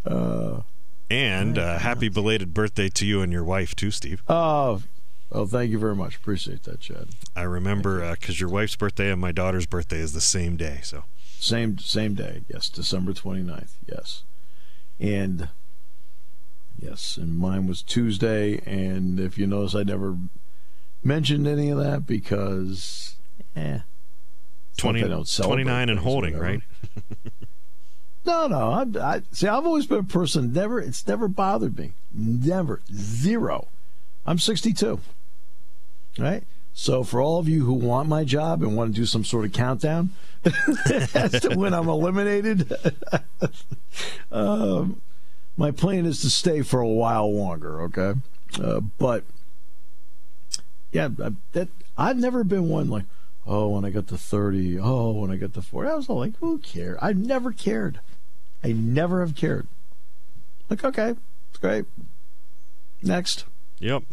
uh, 0.05 0.61
and 1.09 1.57
uh, 1.57 1.79
happy 1.79 2.07
belated 2.07 2.53
birthday 2.53 2.87
to 2.89 3.05
you 3.05 3.21
and 3.21 3.31
your 3.31 3.43
wife 3.43 3.75
too, 3.75 3.89
Steve. 3.89 4.21
Oh, 4.27 4.83
oh, 5.31 5.45
thank 5.47 5.71
you 5.71 5.79
very 5.79 5.95
much. 5.95 6.15
Appreciate 6.15 6.63
that, 6.63 6.81
Chad. 6.81 7.09
I 7.35 7.43
remember 7.43 8.11
because 8.11 8.35
uh, 8.35 8.41
your 8.41 8.49
wife's 8.49 8.75
birthday 8.75 9.11
and 9.11 9.19
my 9.19 9.31
daughter's 9.31 9.65
birthday 9.65 9.97
is 9.97 10.13
the 10.13 10.21
same 10.21 10.55
day. 10.55 10.81
So 10.83 11.05
same 11.39 11.79
same 11.79 12.13
day. 12.13 12.41
Yes, 12.47 12.69
December 12.69 13.13
29th. 13.13 13.71
Yes, 13.87 14.23
and 14.99 15.49
yes, 16.77 17.17
and 17.17 17.37
mine 17.37 17.65
was 17.65 17.81
Tuesday. 17.81 18.61
And 18.65 19.19
if 19.19 19.37
you 19.37 19.47
notice, 19.47 19.73
I 19.73 19.83
never 19.83 20.17
mentioned 21.03 21.47
any 21.47 21.69
of 21.69 21.77
that 21.79 22.05
because, 22.05 23.15
eh. 23.59 23.79
20, 24.77 25.25
29 25.25 25.89
and 25.89 25.99
holding, 25.99 26.37
right? 26.37 26.61
no, 28.25 28.47
no. 28.47 28.71
I, 28.71 29.15
I 29.15 29.21
see. 29.31 29.47
I've 29.47 29.65
always 29.65 29.85
been 29.85 29.99
a 29.99 30.03
person. 30.03 30.53
Never. 30.53 30.79
It's 30.79 31.05
never 31.05 31.27
bothered 31.27 31.77
me. 31.77 31.91
Never. 32.13 32.81
Zero. 32.93 33.67
I'm 34.25 34.39
62. 34.39 34.99
Right. 36.17 36.43
So 36.73 37.03
for 37.03 37.21
all 37.21 37.39
of 37.39 37.49
you 37.49 37.65
who 37.65 37.73
want 37.73 38.07
my 38.07 38.23
job 38.23 38.63
and 38.63 38.75
want 38.75 38.93
to 38.93 39.01
do 39.01 39.05
some 39.05 39.25
sort 39.25 39.43
of 39.43 39.51
countdown 39.51 40.11
as 41.13 41.41
to 41.41 41.55
when 41.55 41.73
I'm 41.73 41.89
eliminated, 41.89 42.71
um, 44.31 45.01
my 45.57 45.71
plan 45.71 46.05
is 46.05 46.21
to 46.21 46.29
stay 46.29 46.61
for 46.61 46.79
a 46.79 46.87
while 46.87 47.33
longer. 47.35 47.81
Okay. 47.81 48.13
Uh, 48.61 48.79
but 48.97 49.25
yeah, 50.93 51.09
that 51.51 51.67
I've 51.97 52.17
never 52.17 52.45
been 52.45 52.69
one 52.69 52.89
like 52.89 53.03
oh, 53.45 53.69
when 53.69 53.85
I 53.85 53.89
got 53.89 54.07
to 54.07 54.17
30, 54.17 54.79
oh, 54.79 55.11
when 55.11 55.31
I 55.31 55.37
got 55.37 55.53
to 55.53 55.61
40. 55.61 55.89
I 55.89 55.95
was 55.95 56.09
all 56.09 56.19
like, 56.19 56.37
who 56.37 56.59
cares? 56.59 56.97
I 57.01 57.13
never 57.13 57.51
cared. 57.51 57.99
I 58.63 58.71
never 58.73 59.21
have 59.21 59.35
cared. 59.35 59.67
Like, 60.69 60.83
okay, 60.83 61.15
it's 61.49 61.59
great. 61.59 61.85
Next. 63.01 63.45
Yep. 63.79 64.03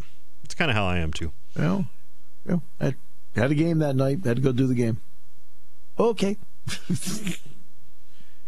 It's 0.43 0.55
kind 0.55 0.71
of 0.71 0.77
how 0.77 0.85
I 0.85 0.97
am 0.97 1.11
too. 1.11 1.31
Know, 1.55 1.85
you 2.47 2.61
I 2.79 2.95
had 3.35 3.51
a 3.51 3.55
game 3.55 3.79
that 3.79 3.95
night, 3.95 4.19
had 4.23 4.37
to 4.37 4.41
go 4.41 4.51
do 4.51 4.67
the 4.67 4.75
game. 4.75 5.01
Okay. 5.99 6.37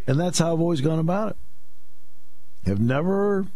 and 0.07 0.19
that's 0.19 0.39
how 0.39 0.53
I've 0.53 0.61
always 0.61 0.81
gone 0.81 0.99
about 0.99 1.31
it. 1.31 1.37
Have 2.67 2.79
never 2.79 3.47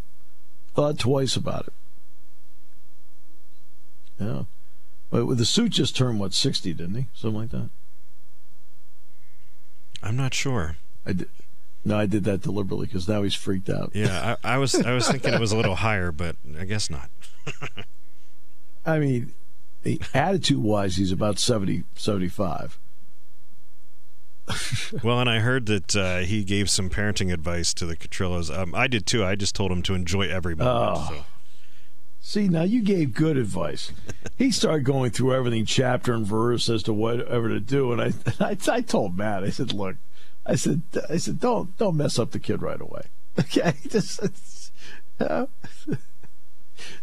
thought 0.73 0.97
twice 0.97 1.35
about 1.35 1.67
it. 1.67 1.73
Yeah. 4.19 4.43
The 5.13 5.45
suit 5.45 5.71
just 5.73 5.95
turned 5.95 6.19
what 6.19 6.33
sixty, 6.33 6.73
didn't 6.73 6.95
he? 6.95 7.05
Something 7.13 7.41
like 7.41 7.51
that. 7.51 7.69
I'm 10.01 10.17
not 10.17 10.33
sure. 10.33 10.77
I 11.05 11.13
did. 11.13 11.29
No, 11.85 11.97
I 11.97 12.05
did 12.05 12.23
that 12.23 12.41
deliberately 12.41 12.87
because 12.87 13.07
now 13.07 13.23
he's 13.23 13.35
freaked 13.35 13.69
out. 13.69 13.91
Yeah, 13.93 14.37
I, 14.43 14.53
I, 14.53 14.57
was 14.57 14.73
I 14.73 14.93
was 14.93 15.07
thinking 15.09 15.33
it 15.33 15.39
was 15.39 15.51
a 15.51 15.57
little 15.57 15.75
higher, 15.75 16.11
but 16.13 16.37
I 16.57 16.63
guess 16.63 16.89
not. 16.89 17.09
I 18.85 18.99
mean, 18.99 19.33
attitude 20.13 20.59
wise, 20.59 20.95
he's 20.95 21.11
about 21.11 21.39
70, 21.39 21.83
75. 21.95 22.79
well, 25.03 25.19
and 25.19 25.29
I 25.29 25.39
heard 25.39 25.65
that 25.65 25.95
uh, 25.95 26.19
he 26.19 26.43
gave 26.43 26.69
some 26.69 26.89
parenting 26.89 27.33
advice 27.33 27.73
to 27.75 27.85
the 27.85 27.95
Catrillos. 27.95 28.55
Um, 28.55 28.73
I 28.75 28.87
did 28.87 29.05
too. 29.05 29.25
I 29.25 29.35
just 29.35 29.55
told 29.55 29.71
him 29.71 29.81
to 29.83 29.93
enjoy 29.93 30.29
every 30.29 30.55
moment. 30.55 30.97
Oh. 30.97 31.07
So. 31.09 31.25
See, 32.25 32.47
now 32.47 32.63
you 32.63 32.81
gave 32.81 33.13
good 33.13 33.35
advice. 33.35 33.91
he 34.37 34.49
started 34.49 34.85
going 34.85 35.11
through 35.11 35.35
everything 35.35 35.65
chapter 35.65 36.13
and 36.13 36.25
verse 36.25 36.69
as 36.69 36.81
to 36.83 36.93
whatever 36.93 37.49
to 37.49 37.59
do, 37.59 37.91
and 37.91 38.01
I, 38.01 38.13
I, 38.39 38.57
I 38.71 38.81
told 38.81 39.17
Matt, 39.17 39.43
I 39.43 39.49
said, 39.49 39.73
look, 39.73 39.97
I 40.45 40.55
said, 40.55 40.83
I 41.09 41.17
said, 41.17 41.41
don't, 41.41 41.77
don't 41.77 41.97
mess 41.97 42.17
up 42.17 42.31
the 42.31 42.39
kid 42.39 42.63
right 42.63 42.81
away. 42.81 43.03
Okay, 43.39 43.73
just 43.89 44.21
uh, 45.19 45.47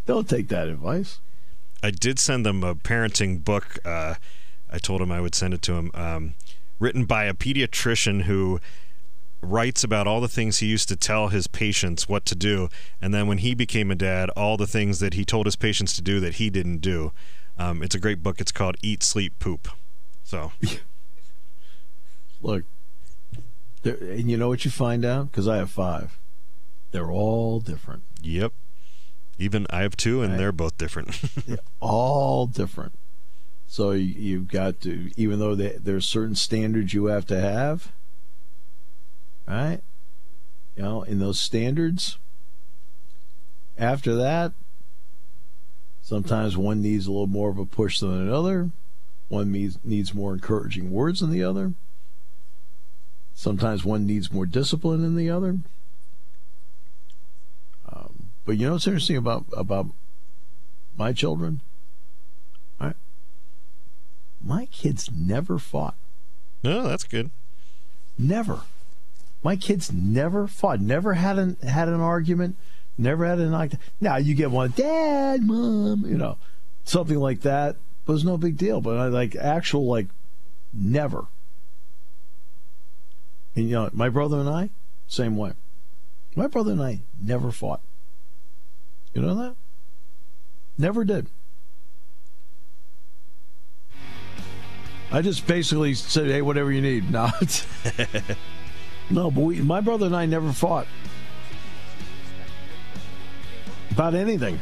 don't 0.06 0.28
take 0.28 0.46
that 0.46 0.68
advice. 0.68 1.18
I 1.82 1.90
did 1.90 2.20
send 2.20 2.46
them 2.46 2.62
a 2.62 2.76
parenting 2.76 3.42
book. 3.42 3.80
Uh, 3.84 4.14
I 4.70 4.78
told 4.78 5.02
him 5.02 5.10
I 5.10 5.20
would 5.20 5.34
send 5.34 5.54
it 5.54 5.62
to 5.62 5.72
him, 5.72 5.90
um, 5.92 6.34
written 6.78 7.04
by 7.04 7.24
a 7.24 7.34
pediatrician 7.34 8.22
who 8.22 8.60
writes 9.42 9.82
about 9.82 10.06
all 10.06 10.20
the 10.20 10.28
things 10.28 10.58
he 10.58 10.66
used 10.66 10.88
to 10.88 10.96
tell 10.96 11.28
his 11.28 11.46
patients 11.46 12.08
what 12.08 12.24
to 12.26 12.34
do, 12.34 12.68
and 13.00 13.12
then 13.14 13.26
when 13.26 13.38
he 13.38 13.54
became 13.54 13.90
a 13.90 13.94
dad, 13.94 14.30
all 14.30 14.56
the 14.56 14.66
things 14.66 15.00
that 15.00 15.14
he 15.14 15.24
told 15.24 15.46
his 15.46 15.56
patients 15.56 15.94
to 15.96 16.02
do 16.02 16.20
that 16.20 16.34
he 16.34 16.50
didn't 16.50 16.78
do. 16.78 17.12
Um, 17.58 17.82
it's 17.82 17.94
a 17.94 18.00
great 18.00 18.22
book. 18.22 18.40
It's 18.40 18.52
called 18.52 18.76
Eat, 18.82 19.02
Sleep, 19.02 19.38
Poop. 19.38 19.68
So, 20.24 20.52
look, 22.42 22.64
and 23.84 24.30
you 24.30 24.36
know 24.36 24.48
what 24.48 24.64
you 24.64 24.70
find 24.70 25.04
out? 25.04 25.30
Because 25.30 25.48
I 25.48 25.56
have 25.56 25.70
five. 25.70 26.18
They're 26.90 27.10
all 27.10 27.60
different. 27.60 28.02
Yep. 28.22 28.52
Even 29.38 29.66
I 29.70 29.82
have 29.82 29.96
two, 29.96 30.22
and 30.22 30.32
right. 30.32 30.38
they're 30.38 30.52
both 30.52 30.76
different. 30.76 31.18
yeah, 31.46 31.56
all 31.80 32.46
different. 32.46 32.92
So 33.66 33.92
you've 33.92 34.48
got 34.48 34.80
to, 34.82 35.10
even 35.16 35.38
though 35.38 35.54
they, 35.54 35.78
there's 35.80 36.04
certain 36.04 36.34
standards 36.34 36.92
you 36.92 37.06
have 37.06 37.24
to 37.26 37.40
have, 37.40 37.92
right? 39.50 39.80
You 40.76 40.82
know, 40.82 41.02
in 41.02 41.18
those 41.18 41.40
standards. 41.40 42.18
After 43.76 44.14
that, 44.14 44.52
sometimes 46.02 46.56
one 46.56 46.82
needs 46.82 47.06
a 47.06 47.10
little 47.10 47.26
more 47.26 47.50
of 47.50 47.58
a 47.58 47.66
push 47.66 47.98
than 47.98 48.12
another. 48.12 48.70
One 49.28 49.52
needs, 49.52 49.78
needs 49.84 50.14
more 50.14 50.34
encouraging 50.34 50.90
words 50.90 51.20
than 51.20 51.30
the 51.30 51.44
other. 51.44 51.72
Sometimes 53.34 53.84
one 53.84 54.06
needs 54.06 54.32
more 54.32 54.46
discipline 54.46 55.02
than 55.02 55.16
the 55.16 55.30
other. 55.30 55.58
Um, 57.90 58.26
but 58.44 58.56
you 58.56 58.66
know 58.66 58.72
what's 58.74 58.86
interesting 58.86 59.16
about 59.16 59.46
about 59.56 59.86
my 60.96 61.12
children? 61.12 61.60
I, 62.78 62.92
my 64.44 64.66
kids 64.66 65.10
never 65.14 65.58
fought. 65.58 65.94
No, 66.62 66.82
that's 66.82 67.04
good. 67.04 67.30
Never. 68.18 68.60
My 69.42 69.56
kids 69.56 69.92
never 69.92 70.46
fought, 70.46 70.80
never 70.80 71.14
had 71.14 71.38
an 71.38 71.56
had 71.62 71.88
an 71.88 72.00
argument, 72.00 72.56
never 72.98 73.24
had 73.24 73.38
an 73.38 73.54
argument. 73.54 73.82
Now 74.00 74.16
you 74.16 74.34
get 74.34 74.50
one, 74.50 74.72
Dad, 74.76 75.42
Mom, 75.42 76.04
you 76.06 76.18
know, 76.18 76.36
something 76.84 77.18
like 77.18 77.40
that 77.42 77.76
was 78.06 78.24
no 78.24 78.36
big 78.36 78.58
deal. 78.58 78.80
But 78.80 78.98
I 78.98 79.06
like 79.06 79.36
actual 79.36 79.86
like 79.86 80.08
never. 80.72 81.26
And 83.54 83.68
you 83.68 83.74
know, 83.74 83.90
my 83.92 84.08
brother 84.08 84.38
and 84.38 84.48
I, 84.48 84.70
same 85.06 85.36
way. 85.36 85.52
My 86.36 86.46
brother 86.46 86.72
and 86.72 86.82
I 86.82 87.00
never 87.20 87.50
fought. 87.50 87.80
You 89.14 89.22
know 89.22 89.34
that? 89.34 89.56
Never 90.78 91.04
did. 91.04 91.26
I 95.12 95.22
just 95.22 95.46
basically 95.46 95.94
said, 95.94 96.26
"Hey, 96.26 96.42
whatever 96.42 96.70
you 96.70 96.80
need." 96.80 97.10
No, 97.10 97.30
No, 99.10 99.30
but 99.30 99.40
we, 99.40 99.60
my 99.60 99.80
brother 99.80 100.06
and 100.06 100.16
I 100.16 100.26
never 100.26 100.52
fought 100.52 100.86
about 103.90 104.14
anything. 104.14 104.60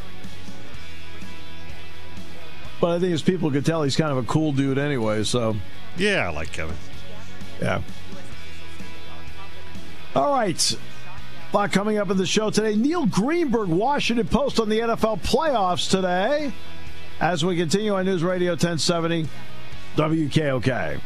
But 2.80 2.92
I 2.92 2.98
think 3.00 3.12
as 3.12 3.22
people 3.22 3.50
could 3.50 3.66
tell, 3.66 3.82
he's 3.82 3.96
kind 3.96 4.10
of 4.10 4.18
a 4.18 4.22
cool 4.22 4.52
dude 4.52 4.78
anyway. 4.78 5.24
So 5.24 5.56
yeah, 5.96 6.26
I 6.26 6.30
like 6.30 6.52
Kevin. 6.52 6.76
Yeah. 7.60 7.82
All 10.14 10.32
right. 10.32 10.78
A 11.52 11.56
lot 11.56 11.72
coming 11.72 11.98
up 11.98 12.10
in 12.10 12.16
the 12.16 12.26
show 12.26 12.50
today. 12.50 12.76
Neil 12.76 13.06
Greenberg, 13.06 13.68
Washington 13.68 14.26
Post 14.28 14.60
on 14.60 14.68
the 14.68 14.80
NFL 14.80 15.22
playoffs 15.22 15.90
today. 15.90 16.52
As 17.20 17.44
we 17.44 17.56
continue 17.56 17.94
on 17.94 18.04
News 18.04 18.22
Radio 18.22 18.52
1070 18.52 19.28
WKOK. 19.96 21.00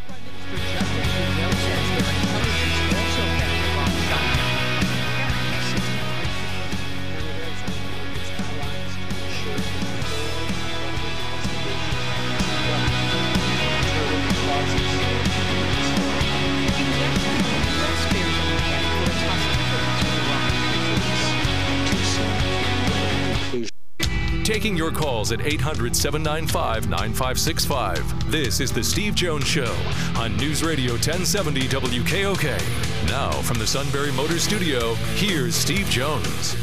Your 24.83 24.91
calls 24.91 25.31
at 25.31 25.41
800 25.41 25.95
795 25.95 26.89
9565. 26.89 28.33
This 28.33 28.59
is 28.59 28.73
The 28.73 28.83
Steve 28.83 29.15
Jones 29.15 29.47
Show 29.47 29.73
on 30.17 30.37
News 30.39 30.65
Radio 30.65 30.95
1070 30.95 31.69
WKOK. 31.69 33.07
Now, 33.07 33.31
from 33.43 33.61
the 33.61 33.67
Sunbury 33.67 34.11
Motor 34.11 34.41
Studio, 34.41 34.95
here's 35.15 35.55
Steve 35.55 35.87
Jones. 35.87 36.57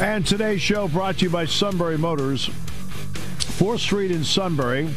And 0.00 0.26
today's 0.26 0.60
show 0.60 0.88
brought 0.88 1.18
to 1.18 1.26
you 1.26 1.30
by 1.30 1.44
Sunbury 1.44 1.96
Motors, 1.96 2.48
4th 2.48 3.78
Street 3.78 4.10
in 4.10 4.24
Sunbury. 4.24 4.92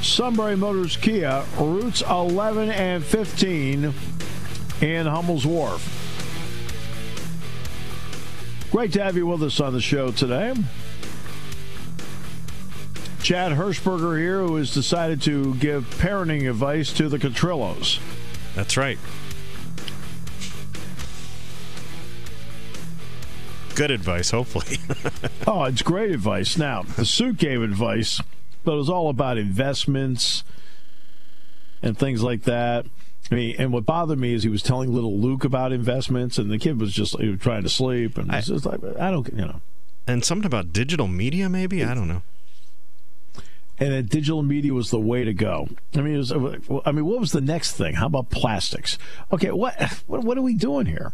Sunbury 0.00 0.56
Motors 0.56 0.96
Kia, 0.96 1.42
routes 1.58 2.00
11 2.08 2.70
and 2.70 3.04
15 3.04 3.92
in 4.82 5.06
Hummel's 5.06 5.44
Wharf. 5.44 5.82
Great 8.70 8.92
to 8.92 9.02
have 9.02 9.16
you 9.16 9.26
with 9.26 9.42
us 9.42 9.58
on 9.58 9.72
the 9.72 9.80
show 9.80 10.12
today. 10.12 10.54
Chad 13.28 13.52
Hirschberger 13.52 14.18
here, 14.18 14.38
who 14.40 14.56
has 14.56 14.72
decided 14.72 15.20
to 15.20 15.54
give 15.56 15.84
parenting 15.98 16.48
advice 16.48 16.94
to 16.94 17.10
the 17.10 17.18
Catrillos. 17.18 17.98
That's 18.54 18.78
right. 18.78 18.98
Good 23.74 23.90
advice, 23.90 24.30
hopefully. 24.30 24.78
oh, 25.46 25.64
it's 25.64 25.82
great 25.82 26.10
advice. 26.10 26.56
Now, 26.56 26.84
the 26.84 27.04
suit 27.04 27.36
gave 27.36 27.60
advice 27.60 28.18
but 28.64 28.72
it 28.72 28.76
was 28.78 28.88
all 28.88 29.10
about 29.10 29.36
investments 29.36 30.42
and 31.82 31.98
things 31.98 32.22
like 32.22 32.44
that. 32.44 32.86
I 33.30 33.34
mean, 33.34 33.56
and 33.58 33.74
what 33.74 33.84
bothered 33.84 34.18
me 34.18 34.32
is 34.32 34.42
he 34.42 34.48
was 34.48 34.62
telling 34.62 34.94
little 34.94 35.18
Luke 35.18 35.44
about 35.44 35.70
investments, 35.70 36.38
and 36.38 36.50
the 36.50 36.58
kid 36.58 36.80
was 36.80 36.94
just 36.94 37.18
was 37.18 37.38
trying 37.40 37.64
to 37.64 37.68
sleep, 37.68 38.16
and 38.16 38.32
it's 38.32 38.46
just 38.46 38.64
like 38.64 38.80
I 38.98 39.10
don't, 39.10 39.28
you 39.28 39.44
know. 39.44 39.60
And 40.06 40.24
something 40.24 40.46
about 40.46 40.72
digital 40.72 41.08
media, 41.08 41.50
maybe 41.50 41.84
I 41.84 41.92
don't 41.92 42.08
know. 42.08 42.22
And 43.80 43.92
that 43.92 44.08
digital 44.08 44.42
media 44.42 44.74
was 44.74 44.90
the 44.90 44.98
way 44.98 45.24
to 45.24 45.32
go. 45.32 45.68
I 45.94 46.00
mean, 46.00 46.16
was, 46.16 46.32
I 46.32 46.92
mean, 46.92 47.04
what 47.04 47.20
was 47.20 47.32
the 47.32 47.40
next 47.40 47.72
thing? 47.72 47.94
How 47.94 48.06
about 48.06 48.30
plastics? 48.30 48.98
Okay, 49.32 49.52
what 49.52 49.80
what, 50.06 50.24
what 50.24 50.36
are 50.36 50.42
we 50.42 50.54
doing 50.54 50.86
here? 50.86 51.12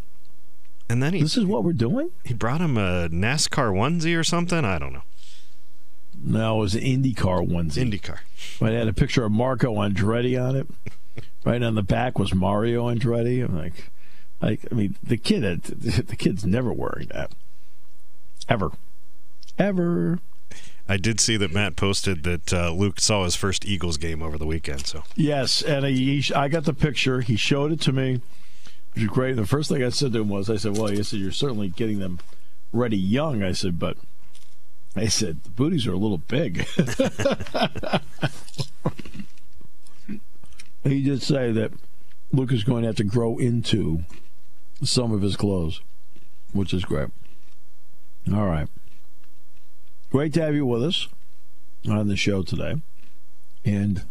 And 0.89 1.03
then 1.03 1.15
he, 1.15 1.23
this 1.23 1.37
is 1.37 1.45
what 1.45 1.65
we're 1.65 1.73
doing. 1.73 2.11
He 2.25 2.35
brought 2.35 2.61
him 2.61 2.77
a 2.77 3.09
NASCAR 3.09 3.73
onesie 3.73 4.19
or 4.19 4.25
something. 4.25 4.65
I 4.65 4.79
don't 4.79 4.93
know. 4.93 5.03
No, 6.23 6.59
it 6.59 6.61
was 6.61 6.75
an 6.75 6.83
IndyCar 6.83 7.47
onesie. 7.47 7.91
IndyCar. 7.91 8.19
But 8.61 8.73
it 8.73 8.79
had 8.79 8.89
a 8.89 8.93
picture 8.93 9.25
of 9.25 9.33
Marco 9.33 9.75
Andretti 9.75 10.43
on 10.43 10.57
it. 10.57 10.67
right 11.45 11.63
on 11.63 11.75
the 11.75 11.83
back 11.83 12.19
was 12.19 12.35
Mario 12.35 12.89
Andretti. 12.89 13.45
I'm 13.45 13.57
like, 13.57 13.91
like 14.41 14.61
I 14.71 14.75
mean, 14.75 14.97
the 15.03 15.17
kid, 15.17 15.63
the 15.63 16.17
kid's 16.17 16.45
never 16.45 16.73
wearing 16.73 17.09
that, 17.09 17.33
ever, 18.49 18.71
ever. 19.59 20.21
I 20.89 20.97
did 20.99 21.19
see 21.19 21.37
that 21.39 21.53
Matt 21.53 21.77
posted 21.77 22.25
that 22.25 22.53
uh, 22.53 22.71
Luke 22.71 23.01
saw 23.01 23.25
his 23.25 23.35
first 23.37 23.65
Eagles 23.65 23.97
game 23.97 24.23
over 24.23 24.37
the 24.37 24.47
weekend. 24.47 24.87
So 24.87 25.05
yes, 25.17 25.63
and 25.63 25.87
he, 25.87 26.23
I 26.35 26.49
got 26.49 26.65
the 26.65 26.75
picture. 26.75 27.23
He 27.23 27.37
showed 27.37 27.73
it 27.73 27.81
to 27.83 27.93
me, 27.93 28.21
which 28.95 29.07
great. 29.09 29.37
The 29.37 29.47
first 29.47 29.71
thing 29.71 29.83
I 29.83 29.89
said 29.89 30.13
to 30.13 30.21
him 30.21 30.29
was, 30.29 30.51
I 30.51 30.57
said, 30.57 30.77
"Well, 30.77 30.91
I 30.91 31.01
said 31.03 31.21
you're 31.21 31.33
certainly 31.33 31.69
getting 31.69 32.01
them 32.01 32.19
ready 32.73 32.99
young." 32.99 33.43
I 33.43 33.53
said, 33.53 33.79
but 33.79 33.97
I 34.95 35.07
said 35.09 35.43
the 35.43 35.51
booties 35.51 35.87
are 35.87 35.93
a 35.93 35.99
little 35.99 36.19
big. 36.19 36.67
he 40.85 41.03
did 41.03 41.23
say 41.23 41.51
that 41.51 41.73
Luke 42.31 42.53
is 42.53 42.63
going 42.63 42.83
to 42.83 42.89
have 42.89 42.97
to 42.97 43.05
grow 43.05 43.39
into 43.39 44.05
some 44.83 45.13
of 45.13 45.23
his 45.23 45.37
clothes, 45.37 45.81
which 46.53 46.75
is 46.75 46.85
great. 46.85 47.09
All 48.33 48.47
right. 48.47 48.69
Great 50.15 50.33
to 50.35 50.43
have 50.43 50.55
you 50.55 50.65
with 50.65 50.85
us 50.85 51.09
on 51.91 52.07
the 52.07 52.15
show 52.15 52.45
today. 52.45 52.77
And 53.65 54.05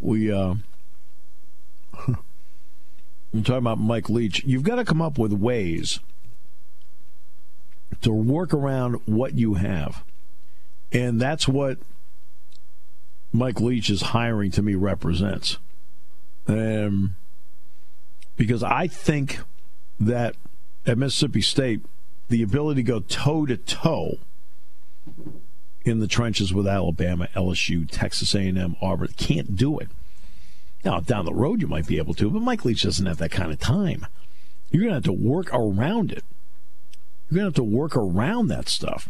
we, 0.00 0.30
uh, 0.30 0.54
I'm 2.06 3.42
talking 3.42 3.56
about 3.56 3.80
Mike 3.80 4.08
Leach. 4.08 4.44
You've 4.44 4.62
got 4.62 4.76
to 4.76 4.84
come 4.84 5.02
up 5.02 5.18
with 5.18 5.32
ways 5.32 5.98
to 8.02 8.12
work 8.12 8.54
around 8.54 9.00
what 9.06 9.36
you 9.36 9.54
have. 9.54 10.04
And 10.92 11.20
that's 11.20 11.48
what 11.48 11.78
Mike 13.32 13.60
Leach's 13.60 14.02
hiring 14.02 14.52
to 14.52 14.62
me 14.62 14.76
represents. 14.76 15.58
Um, 16.46 17.16
because 18.36 18.62
I 18.62 18.86
think 18.86 19.40
that 19.98 20.36
at 20.86 20.96
Mississippi 20.96 21.40
State, 21.40 21.80
the 22.28 22.44
ability 22.44 22.84
to 22.84 22.86
go 22.86 23.00
toe 23.00 23.46
to 23.46 23.56
toe 23.56 24.20
in 25.84 26.00
the 26.00 26.06
trenches 26.06 26.52
with 26.52 26.66
Alabama, 26.66 27.28
LSU, 27.34 27.88
Texas 27.90 28.34
A&M, 28.34 28.76
Auburn 28.80 29.14
can't 29.16 29.56
do 29.56 29.78
it. 29.78 29.88
Now 30.84 31.00
down 31.00 31.24
the 31.24 31.34
road 31.34 31.60
you 31.60 31.68
might 31.68 31.86
be 31.86 31.98
able 31.98 32.14
to, 32.14 32.30
but 32.30 32.42
Mike 32.42 32.64
Leach 32.64 32.82
doesn't 32.82 33.06
have 33.06 33.18
that 33.18 33.30
kind 33.30 33.52
of 33.52 33.58
time. 33.58 34.06
You're 34.70 34.82
going 34.82 34.90
to 34.90 34.96
have 34.96 35.04
to 35.04 35.12
work 35.12 35.52
around 35.52 36.12
it. 36.12 36.24
You're 37.28 37.36
going 37.36 37.52
to 37.52 37.62
have 37.62 37.70
to 37.70 37.76
work 37.76 37.96
around 37.96 38.48
that 38.48 38.68
stuff. 38.68 39.08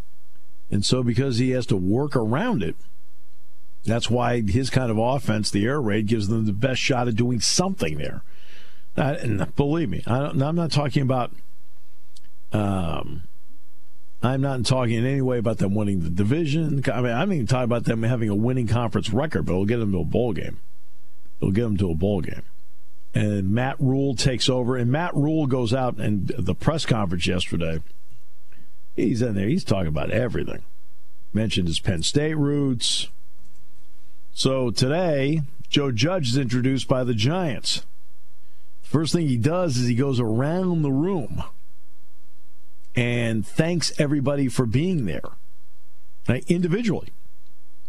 And 0.70 0.84
so, 0.84 1.02
because 1.02 1.38
he 1.38 1.50
has 1.50 1.66
to 1.66 1.76
work 1.76 2.14
around 2.14 2.62
it, 2.62 2.76
that's 3.84 4.08
why 4.08 4.40
his 4.42 4.70
kind 4.70 4.90
of 4.90 4.98
offense, 4.98 5.50
the 5.50 5.64
air 5.64 5.80
raid, 5.80 6.06
gives 6.06 6.28
them 6.28 6.46
the 6.46 6.52
best 6.52 6.80
shot 6.80 7.08
at 7.08 7.16
doing 7.16 7.40
something 7.40 7.98
there. 7.98 8.22
And 8.96 9.54
believe 9.56 9.88
me, 9.88 10.02
I 10.06 10.30
am 10.30 10.54
not 10.54 10.70
talking 10.70 11.02
about. 11.02 11.32
Um, 12.52 13.22
I'm 14.22 14.40
not 14.42 14.64
talking 14.66 14.96
in 14.96 15.06
any 15.06 15.22
way 15.22 15.38
about 15.38 15.58
them 15.58 15.74
winning 15.74 16.00
the 16.00 16.10
division. 16.10 16.82
I 16.92 17.00
mean, 17.00 17.12
I'm 17.12 17.32
even 17.32 17.46
talking 17.46 17.64
about 17.64 17.84
them 17.84 18.02
having 18.02 18.28
a 18.28 18.34
winning 18.34 18.66
conference 18.66 19.10
record, 19.10 19.46
but 19.46 19.52
it'll 19.52 19.64
get 19.64 19.78
them 19.78 19.92
to 19.92 20.00
a 20.00 20.04
bowl 20.04 20.32
game. 20.32 20.58
It'll 21.40 21.52
get 21.52 21.62
them 21.62 21.78
to 21.78 21.90
a 21.90 21.94
bowl 21.94 22.20
game 22.20 22.42
and 23.14 23.50
Matt 23.50 23.76
Rhule 23.80 24.14
takes 24.14 24.48
over. 24.48 24.76
And 24.76 24.90
Matt 24.90 25.14
Rhule 25.14 25.46
goes 25.46 25.74
out 25.74 25.96
and 25.98 26.28
the 26.38 26.54
press 26.54 26.86
conference 26.86 27.26
yesterday. 27.26 27.80
He's 28.94 29.22
in 29.22 29.34
there. 29.34 29.48
He's 29.48 29.64
talking 29.64 29.88
about 29.88 30.10
everything. 30.10 30.62
Mentioned 31.32 31.68
his 31.68 31.80
Penn 31.80 32.02
State 32.02 32.34
roots. 32.34 33.08
So 34.32 34.70
today, 34.70 35.42
Joe 35.68 35.92
Judge 35.92 36.28
is 36.28 36.36
introduced 36.36 36.88
by 36.88 37.04
the 37.04 37.14
Giants. 37.14 37.84
First 38.82 39.12
thing 39.12 39.28
he 39.28 39.36
does 39.36 39.76
is 39.76 39.86
he 39.86 39.94
goes 39.94 40.18
around 40.18 40.82
the 40.82 40.90
room 40.90 41.44
and 43.00 43.46
thanks 43.46 43.98
everybody 43.98 44.46
for 44.46 44.66
being 44.66 45.06
there 45.06 45.22
individually. 46.48 47.08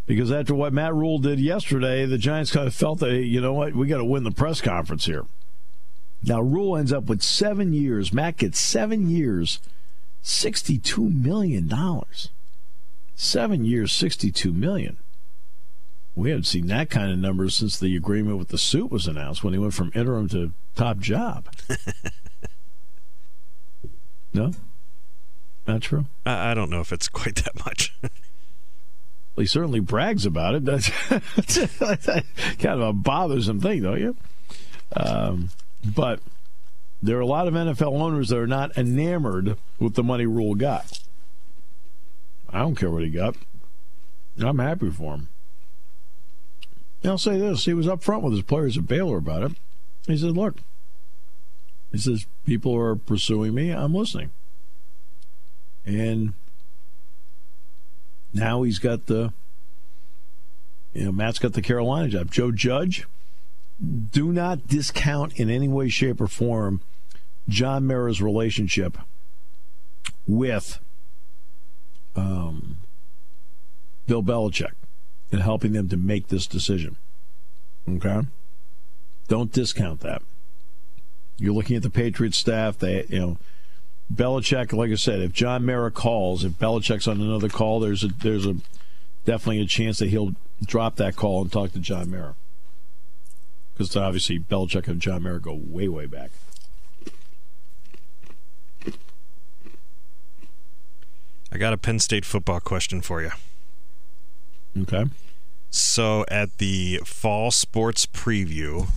Because 0.06 0.32
after 0.32 0.56
what 0.56 0.72
Matt 0.72 0.96
Rhule 0.96 1.20
did 1.20 1.38
yesterday, 1.38 2.06
the 2.06 2.18
Giants 2.18 2.54
kind 2.54 2.66
of 2.66 2.74
felt 2.74 3.00
that, 3.00 3.14
you 3.14 3.42
know 3.42 3.52
what, 3.52 3.76
we 3.76 3.88
got 3.88 3.98
to 3.98 4.06
win 4.06 4.24
the 4.24 4.32
press 4.32 4.62
conference 4.62 5.06
here. 5.06 5.26
Now, 6.24 6.40
Rhule 6.40 6.78
ends 6.78 6.94
up 6.94 7.06
with 7.06 7.22
seven 7.22 7.74
years. 7.74 8.14
Matt 8.14 8.38
gets 8.38 8.58
seven 8.58 9.10
years 9.10 9.60
$62 10.24 11.24
million. 11.24 11.70
Seven 13.14 13.66
years, 13.66 13.92
62 13.92 14.54
million. 14.54 14.98
We 16.16 16.30
haven't 16.30 16.46
seen 16.46 16.68
that 16.68 16.90
kind 16.90 17.12
of 17.12 17.20
number 17.20 17.50
since 17.50 17.78
the 17.78 17.98
agreement 17.98 18.38
with 18.38 18.48
the 18.48 18.58
suit 18.58 18.90
was 18.90 19.08
announced 19.08 19.44
when 19.44 19.54
he 19.54 19.60
went 19.60 19.74
from 19.74 19.92
interim 19.94 20.30
to 20.30 20.54
top 20.76 21.00
job. 21.00 21.50
no? 24.34 24.54
Not 25.68 25.82
true? 25.82 26.06
I 26.26 26.54
don't 26.54 26.70
know 26.70 26.82
if 26.82 26.92
it's 26.92 27.08
quite 27.10 27.36
that 27.36 27.66
much. 27.66 27.94
well, 28.02 28.10
he 29.38 29.46
certainly 29.46 29.80
brags 29.80 30.26
about 30.26 30.56
it. 30.56 30.66
That's, 30.66 30.90
that's 31.80 32.06
kind 32.06 32.66
of 32.66 32.82
a 32.82 32.94
bothersome 32.94 33.60
thing, 33.60 33.84
don't 33.84 34.00
you? 34.00 34.16
Um, 34.96 35.50
but 35.84 36.20
there 37.02 37.18
are 37.18 37.22
a 37.22 37.26
lot 37.26 37.48
of 37.48 37.54
NFL 37.54 38.00
owners 38.00 38.30
that 38.30 38.38
are 38.38 38.48
not 38.48 38.78
enamored 38.78 39.58
with 39.80 39.96
the 39.96 40.04
money 40.04 40.26
Rhule 40.26 40.56
got. 40.56 41.00
I 42.50 42.60
don't 42.60 42.76
care 42.76 42.92
what 42.92 43.04
he 43.04 43.10
got. 43.10 43.36
I'm 44.40 44.60
happy 44.60 44.90
for 44.90 45.14
him. 45.14 45.30
And 47.02 47.12
I'll 47.12 47.18
say 47.18 47.38
this: 47.38 47.66
he 47.66 47.74
was 47.74 47.88
upfront 47.88 48.22
with 48.22 48.34
his 48.34 48.44
players 48.44 48.78
at 48.78 48.88
Baylor 48.88 49.18
about 49.18 49.44
it. 49.44 49.52
He 50.06 50.18
said, 50.18 50.32
"Look," 50.32 50.58
he 51.92 51.98
says, 51.98 52.26
"people 52.46 52.76
are 52.76 52.96
pursuing 52.96 53.56
me. 53.56 53.72
I'm 53.72 53.94
listening." 53.94 54.32
And 55.86 56.34
now 58.34 58.64
he's 58.64 58.80
got 58.80 59.08
the, 59.08 59.34
you 60.94 61.06
know, 61.06 61.12
Matt's 61.12 61.40
got 61.40 61.54
the 61.54 61.62
Carolina 61.62 62.08
job. 62.10 62.32
Joe 62.32 62.52
Judge, 62.52 63.06
do 64.12 64.32
not 64.32 64.68
discount 64.68 65.40
in 65.40 65.50
any 65.50 65.68
way, 65.68 65.90
shape, 65.90 66.22
or 66.22 66.28
form 66.28 66.82
John 67.48 67.88
Mara's 67.88 68.22
relationship 68.22 68.98
with 70.28 70.80
um, 72.16 72.78
Bill 74.06 74.24
Belichick 74.24 74.74
and 75.32 75.42
helping 75.42 75.74
them 75.74 75.90
to 75.90 75.98
make 75.98 76.28
this 76.28 76.46
decision. 76.46 76.98
Okay? 77.90 78.22
Don't 79.28 79.52
discount 79.52 80.02
that. 80.02 80.22
You're 81.38 81.54
looking 81.54 81.76
at 81.76 81.84
the 81.84 81.90
Patriots 81.90 82.38
staff. 82.38 82.78
They, 82.78 83.06
you 83.10 83.20
know, 83.20 83.38
Belichick. 84.12 84.74
Like 84.74 84.92
I 84.92 84.96
said, 84.96 85.20
if 85.22 85.32
John 85.32 85.66
Mara 85.66 85.92
calls, 85.92 86.44
if 86.44 86.54
Belichick's 86.54 87.08
on 87.08 87.22
another 87.22 87.50
call, 87.50 87.80
there's 87.80 88.04
a 88.04 88.08
there's 88.08 88.46
a 88.46 88.56
definitely 89.26 89.62
a 89.62 89.66
chance 89.66 90.00
that 90.00 90.10
he'll 90.10 90.36
drop 90.66 90.96
that 90.98 91.16
call 91.16 91.42
and 91.42 91.52
talk 91.52 91.72
to 91.74 91.80
John 91.80 92.12
Mara. 92.12 92.36
Because 93.74 93.96
obviously 93.96 94.40
Belichick 94.40 94.88
and 94.88 95.02
John 95.02 95.24
Mara 95.24 95.40
go 95.40 95.54
way 95.54 95.88
way 95.88 96.06
back. 96.06 96.32
I 101.54 101.58
got 101.58 101.74
a 101.74 101.78
Penn 101.78 102.00
State 102.00 102.24
football 102.24 102.62
question 102.62 103.02
for 103.02 103.22
you. 103.22 103.32
Okay. 104.78 105.06
So 105.70 106.26
at 106.30 106.58
the 106.60 107.02
fall 107.04 107.52
sports 107.52 108.06
preview, 108.06 108.88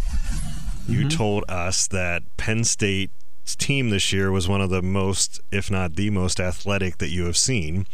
you 0.86 1.00
mm-hmm. 1.00 1.08
told 1.08 1.44
us 1.48 1.88
that 1.88 2.22
Penn 2.36 2.62
State's 2.62 3.12
team 3.44 3.90
this 3.90 4.12
year 4.12 4.30
was 4.30 4.48
one 4.48 4.60
of 4.60 4.70
the 4.70 4.82
most, 4.82 5.40
if 5.50 5.70
not 5.70 5.96
the 5.96 6.10
most 6.10 6.40
athletic 6.40 6.98
that 6.98 7.10
you 7.10 7.24
have 7.24 7.36
seen. 7.36 7.86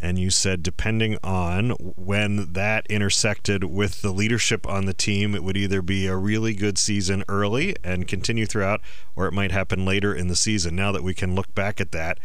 And 0.00 0.16
you 0.18 0.30
said, 0.30 0.62
depending 0.62 1.18
on 1.24 1.70
when 1.70 2.52
that 2.52 2.86
intersected 2.88 3.64
with 3.64 4.00
the 4.00 4.12
leadership 4.12 4.64
on 4.66 4.86
the 4.86 4.94
team, 4.94 5.34
it 5.34 5.42
would 5.42 5.56
either 5.56 5.82
be 5.82 6.06
a 6.06 6.16
really 6.16 6.54
good 6.54 6.78
season 6.78 7.24
early 7.28 7.74
and 7.82 8.06
continue 8.06 8.46
throughout, 8.46 8.80
or 9.16 9.26
it 9.26 9.32
might 9.32 9.50
happen 9.50 9.84
later 9.84 10.14
in 10.14 10.28
the 10.28 10.36
season. 10.36 10.76
Now 10.76 10.92
that 10.92 11.02
we 11.02 11.14
can 11.14 11.34
look 11.34 11.52
back 11.54 11.80
at 11.80 11.90
that, 11.92 12.18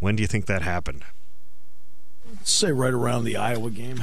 when 0.00 0.16
do 0.16 0.22
you 0.22 0.26
think 0.26 0.46
that 0.46 0.62
happened? 0.62 1.04
Let's 2.30 2.50
say 2.50 2.72
right 2.72 2.94
around 2.94 3.24
the 3.24 3.36
Iowa 3.36 3.70
game. 3.70 4.02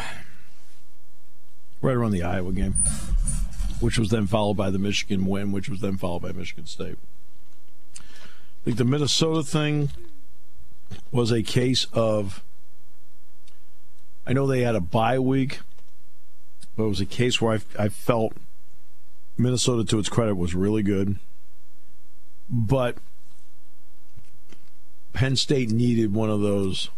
right 1.81 1.95
around 1.95 2.11
the 2.11 2.23
Iowa 2.23 2.51
game, 2.51 2.75
which 3.79 3.97
was 3.97 4.09
then 4.09 4.27
followed 4.27 4.55
by 4.57 4.69
the 4.69 4.79
Michigan 4.79 5.25
win, 5.25 5.51
which 5.51 5.69
was 5.69 5.81
then 5.81 5.97
followed 5.97 6.21
by 6.21 6.31
Michigan 6.31 6.65
State. 6.65 6.97
Think 8.65 8.77
the 8.77 8.83
Minnesota 8.83 9.43
thing 9.43 9.91
was 11.11 11.31
a 11.31 11.43
case 11.43 11.85
of. 11.93 12.43
I 14.25 14.33
know 14.33 14.47
they 14.47 14.61
had 14.61 14.73
a 14.73 14.81
bye 14.81 15.19
week, 15.19 15.59
but 16.75 16.85
it 16.85 16.89
was 16.89 16.99
a 16.99 17.05
case 17.05 17.39
where 17.39 17.59
I, 17.77 17.83
I 17.83 17.89
felt 17.89 18.33
Minnesota, 19.37 19.85
to 19.85 19.99
its 19.99 20.09
credit, 20.09 20.33
was 20.33 20.55
really 20.55 20.81
good. 20.81 21.19
But 22.49 22.97
Penn 25.13 25.35
State 25.35 25.69
needed 25.69 26.11
one 26.11 26.31
of 26.31 26.41
those. 26.41 26.89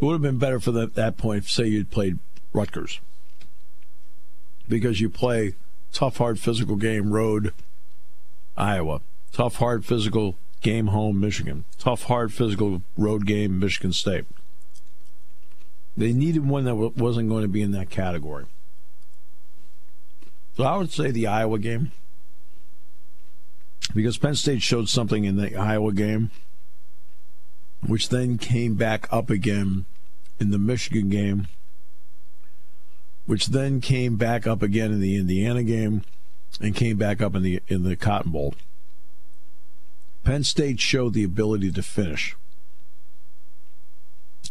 It 0.00 0.06
would 0.06 0.14
have 0.14 0.22
been 0.22 0.38
better 0.38 0.58
for 0.58 0.72
the, 0.72 0.86
that 0.86 1.18
point, 1.18 1.44
if, 1.44 1.50
say 1.50 1.66
you'd 1.66 1.90
played 1.90 2.18
Rutgers. 2.54 3.00
Because 4.68 5.02
you 5.02 5.10
play 5.10 5.54
tough, 5.92 6.16
hard, 6.16 6.38
physical 6.40 6.76
game, 6.76 7.12
road, 7.12 7.52
Iowa. 8.56 9.02
Tough, 9.36 9.56
hard, 9.56 9.84
physical 9.84 10.38
game, 10.62 10.86
home, 10.86 11.20
Michigan. 11.20 11.66
Tough, 11.78 12.04
hard, 12.04 12.32
physical 12.32 12.80
road 12.96 13.26
game, 13.26 13.58
Michigan 13.58 13.92
State. 13.92 14.24
They 15.94 16.14
needed 16.14 16.48
one 16.48 16.64
that 16.64 16.74
wasn't 16.74 17.28
going 17.28 17.42
to 17.42 17.48
be 17.48 17.60
in 17.60 17.72
that 17.72 17.90
category. 17.90 18.46
So 20.56 20.64
I 20.64 20.78
would 20.78 20.90
say 20.90 21.10
the 21.10 21.26
Iowa 21.26 21.58
game 21.58 21.92
because 23.94 24.16
Penn 24.16 24.36
State 24.36 24.62
showed 24.62 24.88
something 24.88 25.26
in 25.26 25.36
the 25.36 25.54
Iowa 25.54 25.92
game, 25.92 26.30
which 27.86 28.08
then 28.08 28.38
came 28.38 28.72
back 28.72 29.06
up 29.12 29.28
again 29.28 29.84
in 30.40 30.50
the 30.50 30.58
Michigan 30.58 31.10
game, 31.10 31.48
which 33.26 33.48
then 33.48 33.82
came 33.82 34.16
back 34.16 34.46
up 34.46 34.62
again 34.62 34.92
in 34.92 35.00
the 35.00 35.16
Indiana 35.16 35.62
game, 35.62 36.04
and 36.58 36.74
came 36.74 36.96
back 36.96 37.20
up 37.20 37.34
in 37.34 37.42
the 37.42 37.60
in 37.68 37.82
the 37.82 37.96
Cotton 37.96 38.32
Bowl. 38.32 38.54
Penn 40.26 40.42
State 40.42 40.80
showed 40.80 41.14
the 41.14 41.22
ability 41.22 41.70
to 41.70 41.82
finish 41.84 42.34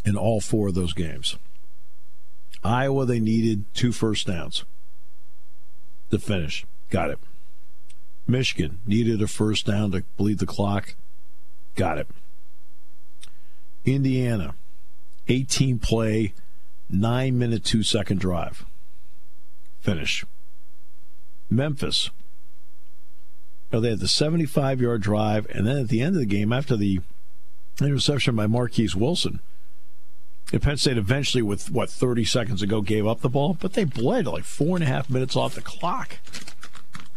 in 0.06 0.16
all 0.16 0.40
four 0.40 0.70
of 0.70 0.74
those 0.74 0.94
games. 0.94 1.36
Iowa, 2.64 3.06
they 3.06 3.20
needed 3.20 3.66
two 3.74 3.92
first 3.92 4.26
downs 4.26 4.64
to 6.12 6.18
finish. 6.18 6.66
Got 6.90 7.10
it. 7.10 7.20
Michigan 8.26 8.80
needed 8.86 9.22
a 9.22 9.28
first 9.28 9.66
down 9.66 9.92
to 9.92 10.06
bleed 10.16 10.40
the 10.40 10.46
clock. 10.46 10.96
Got 11.76 11.98
it. 11.98 12.08
Indiana, 13.84 14.56
18 15.28 15.80
play, 15.80 16.34
9 16.90 17.38
minute, 17.38 17.66
2 17.66 17.84
second 17.84 18.22
drive. 18.22 18.66
Finish. 19.82 20.24
Memphis, 21.50 22.12
well, 23.72 23.82
they 23.82 23.90
had 23.90 24.00
the 24.00 24.08
75 24.08 24.82
yard 24.82 25.02
drive, 25.02 25.48
and 25.50 25.68
then 25.68 25.78
at 25.78 25.90
the 25.90 26.02
end 26.02 26.16
of 26.16 26.20
the 26.20 26.26
game, 26.26 26.54
after 26.54 26.78
the 26.78 27.00
interception 27.82 28.36
by 28.36 28.48
Marquis 28.48 28.92
Wilson, 28.96 29.40
Penn 30.62 30.78
State 30.78 30.98
eventually, 30.98 31.42
with 31.42 31.72
what 31.72 31.90
30 31.90 32.24
seconds 32.24 32.62
ago, 32.62 32.82
gave 32.82 33.06
up 33.06 33.22
the 33.22 33.30
ball, 33.30 33.58
but 33.60 33.74
they 33.74 33.84
bled 33.84 34.28
like 34.28 34.44
four 34.44 34.78
and 34.78 34.84
a 34.84 34.88
half 34.88 35.10
minutes 35.10 35.36
off 35.36 35.56
the 35.56 35.62
clock 35.62 36.20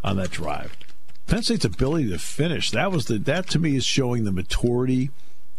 on 0.03 0.17
that 0.17 0.31
drive. 0.31 0.77
Penn 1.27 1.43
State's 1.43 1.65
ability 1.65 2.09
to 2.11 2.19
finish 2.19 2.71
that 2.71 2.91
was 2.91 3.05
the 3.05 3.19
that 3.19 3.49
to 3.51 3.59
me 3.59 3.77
is 3.77 3.85
showing 3.85 4.25
the 4.25 4.33
maturity 4.33 5.11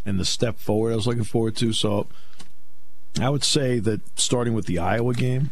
and 0.03 0.19
the 0.19 0.25
step 0.25 0.57
forward 0.57 0.93
I 0.93 0.95
was 0.95 1.05
looking 1.05 1.23
forward 1.23 1.55
to. 1.57 1.73
So 1.73 2.07
I 3.21 3.29
would 3.29 3.43
say 3.43 3.79
that 3.79 4.01
starting 4.17 4.53
with 4.55 4.65
the 4.65 4.79
Iowa 4.79 5.13
game, 5.13 5.51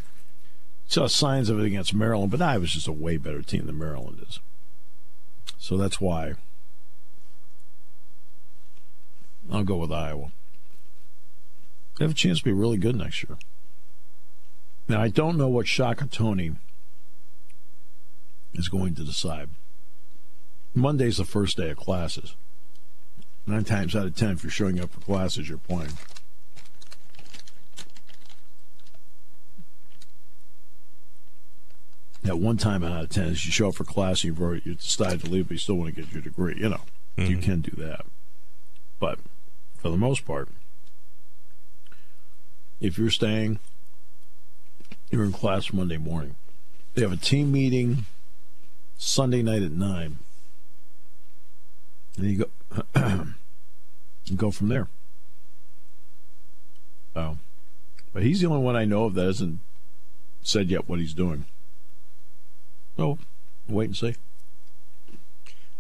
saw 0.87 1.05
signs 1.07 1.49
of 1.49 1.59
it 1.59 1.65
against 1.65 1.93
Maryland, 1.93 2.31
but 2.31 2.41
Iowa's 2.41 2.71
just 2.71 2.87
a 2.87 2.91
way 2.91 3.17
better 3.17 3.43
team 3.43 3.67
than 3.67 3.77
Maryland 3.77 4.25
is. 4.27 4.39
So 5.57 5.77
that's 5.77 5.99
why 5.99 6.35
I'll 9.51 9.63
go 9.63 9.77
with 9.77 9.91
Iowa. 9.91 10.31
They 11.97 12.05
have 12.05 12.11
a 12.11 12.15
chance 12.15 12.39
to 12.39 12.45
be 12.45 12.51
really 12.51 12.77
good 12.77 12.95
next 12.95 13.23
year. 13.23 13.37
Now 14.87 15.01
I 15.01 15.09
don't 15.09 15.37
know 15.37 15.47
what 15.47 15.67
Shaka 15.67 16.05
Toney 16.07 16.55
is 18.53 18.69
going 18.69 18.95
to 18.95 19.03
decide. 19.03 19.49
Monday's 20.73 21.17
the 21.17 21.25
first 21.25 21.57
day 21.57 21.71
of 21.71 21.77
classes. 21.77 22.35
Nine 23.45 23.63
times 23.63 23.95
out 23.95 24.05
of 24.05 24.15
ten, 24.15 24.31
if 24.31 24.43
you're 24.43 24.51
showing 24.51 24.79
up 24.79 24.91
for 24.91 24.99
classes, 24.99 25.49
you're 25.49 25.57
playing. 25.57 25.97
At 32.25 32.39
one 32.39 32.57
time 32.57 32.83
out 32.83 33.03
of 33.03 33.09
ten, 33.09 33.27
if 33.27 33.45
you 33.45 33.51
show 33.51 33.69
up 33.69 33.75
for 33.75 33.83
class, 33.83 34.23
you've 34.23 34.41
already 34.41 34.61
you 34.65 34.75
decided 34.75 35.23
to 35.23 35.29
leave, 35.29 35.47
but 35.47 35.53
you 35.53 35.59
still 35.59 35.75
want 35.75 35.95
to 35.95 36.01
get 36.01 36.11
your 36.11 36.21
degree. 36.21 36.55
You 36.57 36.69
know, 36.69 36.81
mm-hmm. 37.17 37.31
you 37.31 37.37
can 37.37 37.61
do 37.61 37.71
that. 37.77 38.05
But 38.99 39.19
for 39.77 39.89
the 39.89 39.97
most 39.97 40.25
part, 40.25 40.49
if 42.81 42.97
you're 42.97 43.09
staying, 43.09 43.59
you're 45.09 45.23
in 45.23 45.31
class 45.31 45.71
Monday 45.71 45.97
morning. 45.97 46.35
They 46.93 47.01
have 47.01 47.11
a 47.11 47.17
team 47.17 47.51
meeting 47.51 48.05
Sunday 48.97 49.41
night 49.41 49.61
at 49.61 49.71
nine. 49.71 50.17
And 52.17 52.25
you 52.25 52.45
go 52.45 52.85
you 54.25 54.35
go 54.35 54.51
from 54.51 54.69
there. 54.69 54.87
Oh. 57.15 57.37
But 58.13 58.23
he's 58.23 58.41
the 58.41 58.47
only 58.47 58.63
one 58.63 58.75
I 58.75 58.85
know 58.85 59.05
of 59.05 59.13
that 59.13 59.25
hasn't 59.25 59.59
said 60.41 60.69
yet 60.69 60.89
what 60.89 60.99
he's 60.99 61.13
doing. 61.13 61.45
So 62.97 63.17
wait 63.69 63.85
and 63.85 63.95
see. 63.97 64.15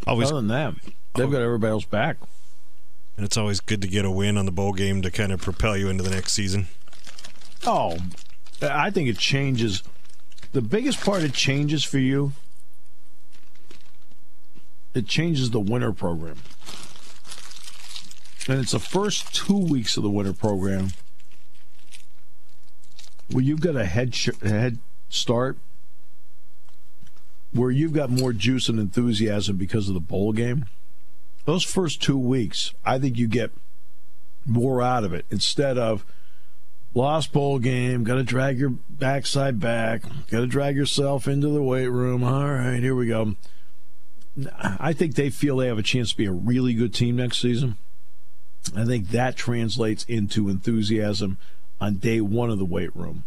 Always, 0.05 0.29
Other 0.29 0.37
than 0.37 0.47
that, 0.47 0.75
they've 1.15 1.29
got 1.29 1.41
everybody 1.41 1.71
else 1.71 1.85
back. 1.85 2.17
And 3.17 3.25
it's 3.25 3.35
always 3.35 3.59
good 3.59 3.81
to 3.81 3.87
get 3.87 4.05
a 4.05 4.11
win 4.11 4.37
on 4.37 4.45
the 4.45 4.51
bowl 4.51 4.73
game 4.73 5.01
to 5.01 5.11
kind 5.11 5.31
of 5.31 5.41
propel 5.41 5.75
you 5.75 5.89
into 5.89 6.03
the 6.03 6.11
next 6.11 6.33
season. 6.33 6.67
Oh, 7.65 7.97
I 8.61 8.91
think 8.91 9.09
it 9.09 9.17
changes. 9.17 9.83
The 10.53 10.61
biggest 10.61 11.01
part 11.01 11.23
it 11.23 11.33
changes 11.33 11.83
for 11.83 11.97
you 11.97 12.33
it 14.97 15.07
changes 15.07 15.51
the 15.51 15.59
winter 15.59 15.93
program. 15.93 16.37
And 18.47 18.59
it's 18.61 18.71
the 18.71 18.79
first 18.79 19.33
two 19.35 19.57
weeks 19.57 19.95
of 19.95 20.03
the 20.03 20.09
winter 20.09 20.33
program 20.33 20.89
where 23.31 23.43
you've 23.43 23.61
got 23.61 23.75
a 23.75 23.85
head, 23.85 24.15
sh- 24.15 24.29
head 24.41 24.79
start, 25.09 25.57
where 27.53 27.71
you've 27.71 27.93
got 27.93 28.09
more 28.09 28.33
juice 28.33 28.69
and 28.69 28.79
enthusiasm 28.79 29.57
because 29.57 29.87
of 29.87 29.93
the 29.93 29.99
bowl 29.99 30.33
game. 30.33 30.65
Those 31.45 31.63
first 31.63 32.01
two 32.01 32.17
weeks, 32.17 32.73
I 32.85 32.99
think 32.99 33.17
you 33.17 33.27
get 33.27 33.51
more 34.45 34.81
out 34.81 35.03
of 35.03 35.13
it 35.13 35.25
instead 35.29 35.77
of 35.77 36.05
lost 36.93 37.31
bowl 37.31 37.59
game, 37.59 38.03
got 38.03 38.15
to 38.15 38.23
drag 38.23 38.57
your 38.57 38.71
backside 38.89 39.59
back, 39.59 40.01
got 40.29 40.39
to 40.39 40.47
drag 40.47 40.75
yourself 40.75 41.27
into 41.27 41.49
the 41.49 41.61
weight 41.61 41.87
room. 41.87 42.23
All 42.23 42.47
right, 42.47 42.79
here 42.79 42.95
we 42.95 43.07
go. 43.07 43.35
I 44.59 44.93
think 44.93 45.15
they 45.15 45.29
feel 45.29 45.57
they 45.57 45.67
have 45.67 45.79
a 45.79 45.83
chance 45.83 46.11
to 46.11 46.17
be 46.17 46.25
a 46.25 46.31
really 46.31 46.73
good 46.73 46.93
team 46.93 47.15
next 47.15 47.41
season. 47.41 47.77
I 48.75 48.85
think 48.85 49.09
that 49.09 49.35
translates 49.35 50.03
into 50.05 50.49
enthusiasm 50.49 51.37
on 51.79 51.95
day 51.95 52.21
one 52.21 52.49
of 52.49 52.59
the 52.59 52.65
weight 52.65 52.95
room. 52.95 53.23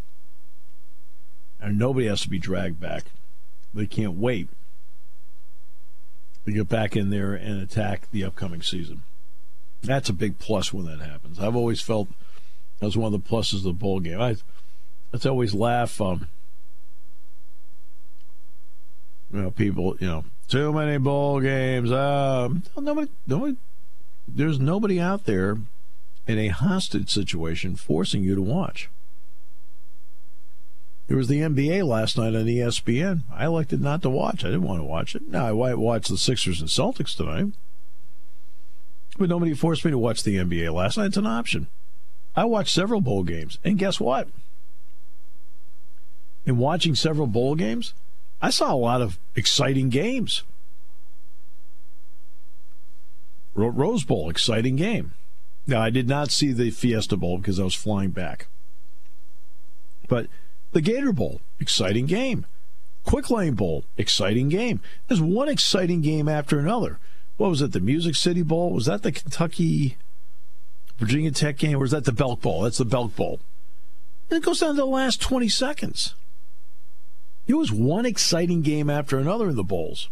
And 1.59 1.77
nobody 1.77 2.07
has 2.07 2.21
to 2.21 2.29
be 2.29 2.39
dragged 2.39 2.79
back. 2.79 3.05
They 3.73 3.85
can't 3.85 4.13
wait 4.13 4.49
to 6.45 6.51
get 6.51 6.67
back 6.67 6.95
in 6.95 7.09
there 7.09 7.33
and 7.33 7.61
attack 7.61 8.09
the 8.11 8.23
upcoming 8.23 8.61
season. 8.61 9.03
That's 9.81 10.09
a 10.09 10.13
big 10.13 10.39
plus 10.39 10.73
when 10.73 10.85
that 10.85 10.99
happens. 10.99 11.39
I've 11.39 11.55
always 11.55 11.81
felt 11.81 12.09
that 12.79 12.85
was 12.85 12.97
one 12.97 13.13
of 13.13 13.23
the 13.23 13.29
pluses 13.29 13.57
of 13.57 13.63
the 13.63 13.73
bowl 13.73 13.99
game. 13.99 14.21
I 14.21 14.35
let's 15.11 15.25
always 15.25 15.53
laugh. 15.53 15.99
Um, 16.01 16.27
you 19.31 19.41
know, 19.41 19.51
people, 19.51 19.95
you 19.99 20.07
know, 20.07 20.25
too 20.47 20.73
many 20.73 20.97
bowl 20.97 21.39
games. 21.39 21.91
Um, 21.91 22.63
nobody, 22.77 23.09
nobody, 23.25 23.55
there's 24.27 24.59
nobody 24.59 24.99
out 24.99 25.25
there 25.25 25.57
in 26.27 26.37
a 26.37 26.49
hostage 26.49 27.09
situation 27.09 27.75
forcing 27.75 28.23
you 28.23 28.35
to 28.35 28.41
watch. 28.41 28.89
There 31.11 31.17
was 31.17 31.27
the 31.27 31.41
NBA 31.41 31.85
last 31.85 32.17
night 32.17 32.35
on 32.35 32.45
ESPN. 32.45 33.23
I 33.35 33.43
elected 33.43 33.81
not 33.81 34.01
to 34.03 34.09
watch. 34.09 34.45
I 34.45 34.47
didn't 34.47 34.61
want 34.63 34.79
to 34.79 34.85
watch 34.85 35.13
it. 35.13 35.27
Now 35.27 35.47
I 35.47 35.73
watch 35.73 36.07
the 36.07 36.17
Sixers 36.17 36.61
and 36.61 36.69
Celtics 36.69 37.17
tonight. 37.17 37.51
But 39.17 39.27
nobody 39.27 39.53
forced 39.53 39.83
me 39.83 39.91
to 39.91 39.97
watch 39.97 40.23
the 40.23 40.37
NBA 40.37 40.73
last 40.73 40.95
night. 40.95 41.07
It's 41.07 41.17
an 41.17 41.27
option. 41.27 41.67
I 42.33 42.45
watched 42.45 42.73
several 42.73 43.01
bowl 43.01 43.23
games. 43.23 43.59
And 43.61 43.77
guess 43.77 43.99
what? 43.99 44.29
In 46.45 46.57
watching 46.57 46.95
several 46.95 47.27
bowl 47.27 47.55
games, 47.55 47.93
I 48.41 48.49
saw 48.49 48.73
a 48.73 48.75
lot 48.75 49.01
of 49.01 49.19
exciting 49.35 49.89
games. 49.89 50.43
Rose 53.53 54.05
Bowl, 54.05 54.29
exciting 54.29 54.77
game. 54.77 55.11
Now, 55.67 55.81
I 55.81 55.89
did 55.89 56.07
not 56.07 56.31
see 56.31 56.53
the 56.53 56.71
Fiesta 56.71 57.17
Bowl 57.17 57.37
because 57.37 57.59
I 57.59 57.65
was 57.65 57.75
flying 57.75 58.11
back. 58.11 58.47
But 60.07 60.27
The 60.71 60.81
Gator 60.81 61.11
Bowl, 61.11 61.41
exciting 61.59 62.05
game. 62.05 62.45
Quick 63.03 63.29
Lane 63.29 63.55
Bowl, 63.55 63.83
exciting 63.97 64.49
game. 64.49 64.79
There's 65.07 65.21
one 65.21 65.49
exciting 65.49 66.01
game 66.01 66.29
after 66.29 66.59
another. 66.59 66.99
What 67.37 67.49
was 67.49 67.61
it? 67.61 67.71
The 67.71 67.79
Music 67.79 68.15
City 68.15 68.43
Bowl? 68.43 68.71
Was 68.71 68.85
that 68.85 69.03
the 69.03 69.11
Kentucky 69.11 69.97
Virginia 70.97 71.31
Tech 71.31 71.57
game, 71.57 71.77
or 71.77 71.79
was 71.79 71.91
that 71.91 72.05
the 72.05 72.11
Belk 72.11 72.41
Bowl? 72.41 72.61
That's 72.61 72.77
the 72.77 72.85
Belk 72.85 73.15
Bowl. 73.15 73.39
And 74.29 74.37
it 74.37 74.45
goes 74.45 74.59
down 74.59 74.75
to 74.75 74.81
the 74.81 74.85
last 74.85 75.19
20 75.19 75.49
seconds. 75.49 76.13
It 77.47 77.55
was 77.55 77.71
one 77.71 78.05
exciting 78.05 78.61
game 78.61 78.89
after 78.89 79.17
another 79.17 79.49
in 79.49 79.55
the 79.55 79.63
bowls. 79.63 80.09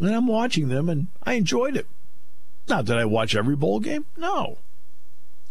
And 0.00 0.14
I'm 0.14 0.26
watching 0.26 0.68
them, 0.68 0.88
and 0.88 1.06
I 1.22 1.34
enjoyed 1.34 1.76
it. 1.76 1.86
Now, 2.68 2.82
did 2.82 2.96
I 2.96 3.04
watch 3.04 3.36
every 3.36 3.56
bowl 3.56 3.80
game? 3.80 4.04
No. 4.16 4.58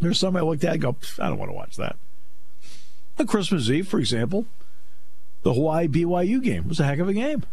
There's 0.02 0.20
some 0.20 0.36
I 0.36 0.42
looked 0.42 0.66
at 0.66 0.74
and 0.74 0.82
go, 0.82 0.98
I 1.20 1.30
don't 1.30 1.40
want 1.40 1.50
to 1.50 1.56
watch 1.56 1.78
that. 1.78 1.96
On 3.18 3.28
Christmas 3.28 3.70
Eve, 3.70 3.88
for 3.88 4.00
example, 4.00 4.46
the 5.44 5.54
Hawaii 5.54 5.88
BYU 5.88 6.42
game 6.42 6.68
was 6.68 6.80
a 6.80 6.86
heck 6.86 7.00
of 7.00 7.08
a 7.08 7.14
game. 7.14 7.44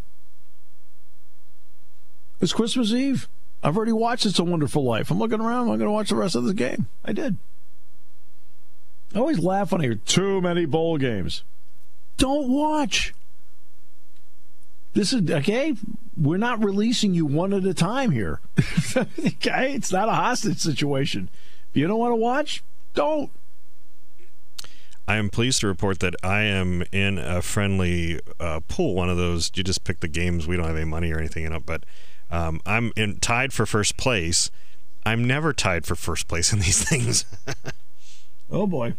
It's 2.41 2.53
Christmas 2.53 2.91
Eve. 2.91 3.29
I've 3.63 3.77
already 3.77 3.93
watched 3.93 4.25
It's 4.25 4.39
a 4.39 4.43
Wonderful 4.43 4.83
Life. 4.83 5.09
I'm 5.09 5.19
looking 5.19 5.39
around. 5.39 5.61
I'm 5.69 5.77
going 5.77 5.81
to 5.81 5.91
watch 5.91 6.09
the 6.09 6.15
rest 6.15 6.35
of 6.35 6.43
the 6.43 6.53
game. 6.53 6.87
I 7.05 7.13
did. 7.13 7.37
I 9.15 9.19
always 9.19 9.39
laugh 9.39 9.71
when 9.71 9.79
I 9.79 9.85
hear 9.85 9.95
too 9.95 10.41
many 10.41 10.65
bowl 10.65 10.97
games. 10.97 11.43
Don't 12.17 12.49
watch. 12.49 13.13
This 14.93 15.13
is 15.13 15.29
okay. 15.29 15.75
We're 16.17 16.37
not 16.37 16.63
releasing 16.63 17.13
you 17.13 17.25
one 17.25 17.53
at 17.53 17.65
a 17.65 17.73
time 17.73 18.11
here. 18.11 18.41
okay, 18.97 19.73
it's 19.73 19.91
not 19.91 20.09
a 20.09 20.13
hostage 20.13 20.59
situation. 20.59 21.29
If 21.71 21.77
you 21.77 21.87
don't 21.87 21.99
want 21.99 22.11
to 22.11 22.17
watch, 22.17 22.63
don't. 22.93 23.31
I 25.07 25.17
am 25.17 25.29
pleased 25.29 25.59
to 25.61 25.67
report 25.67 25.99
that 25.99 26.15
I 26.23 26.41
am 26.43 26.83
in 26.91 27.17
a 27.17 27.41
friendly 27.41 28.19
uh, 28.39 28.61
pool. 28.67 28.95
One 28.95 29.09
of 29.09 29.17
those 29.17 29.51
you 29.53 29.63
just 29.63 29.83
pick 29.83 29.99
the 29.99 30.07
games. 30.07 30.47
We 30.47 30.55
don't 30.55 30.65
have 30.65 30.77
any 30.77 30.85
money 30.85 31.11
or 31.11 31.19
anything 31.19 31.43
in 31.43 31.53
it, 31.53 31.65
but 31.65 31.83
um, 32.31 32.61
I'm 32.65 32.93
in, 32.95 33.19
tied 33.19 33.51
for 33.51 33.65
first 33.65 33.97
place. 33.97 34.49
I'm 35.05 35.25
never 35.25 35.51
tied 35.51 35.85
for 35.85 35.95
first 35.95 36.27
place 36.27 36.53
in 36.53 36.59
these 36.59 36.81
things. 36.89 37.25
oh 38.49 38.65
boy. 38.65 38.93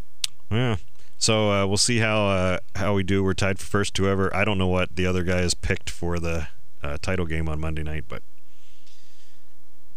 Yeah. 0.51 0.77
So 1.17 1.51
uh, 1.51 1.67
we'll 1.67 1.79
see 1.79 1.99
how 1.99 2.27
uh, 2.27 2.59
how 2.77 2.95
we 2.95 3.03
do. 3.03 3.25
We're 3.25 3.33
tied 3.33 3.59
for 3.59 3.64
first. 3.64 3.97
Whoever 3.97 4.35
I 4.37 4.45
don't 4.45 4.59
know 4.59 4.69
what 4.69 4.97
the 4.97 5.07
other 5.07 5.23
guy 5.23 5.38
has 5.38 5.55
picked 5.55 5.88
for 5.88 6.19
the 6.19 6.49
uh, 6.83 6.99
title 7.01 7.25
game 7.25 7.49
on 7.49 7.61
Monday 7.61 7.83
night, 7.83 8.05
but 8.09 8.23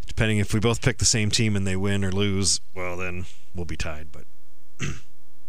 depending 0.05 0.37
if 0.37 0.53
we 0.53 0.61
both 0.61 0.81
pick 0.81 0.99
the 0.99 1.05
same 1.05 1.29
team 1.29 1.57
and 1.57 1.67
they 1.67 1.75
win 1.75 2.05
or 2.05 2.13
lose, 2.13 2.61
well 2.73 2.95
then 2.95 3.25
we'll 3.53 3.65
be 3.65 3.75
tied. 3.75 4.07
But 4.13 4.23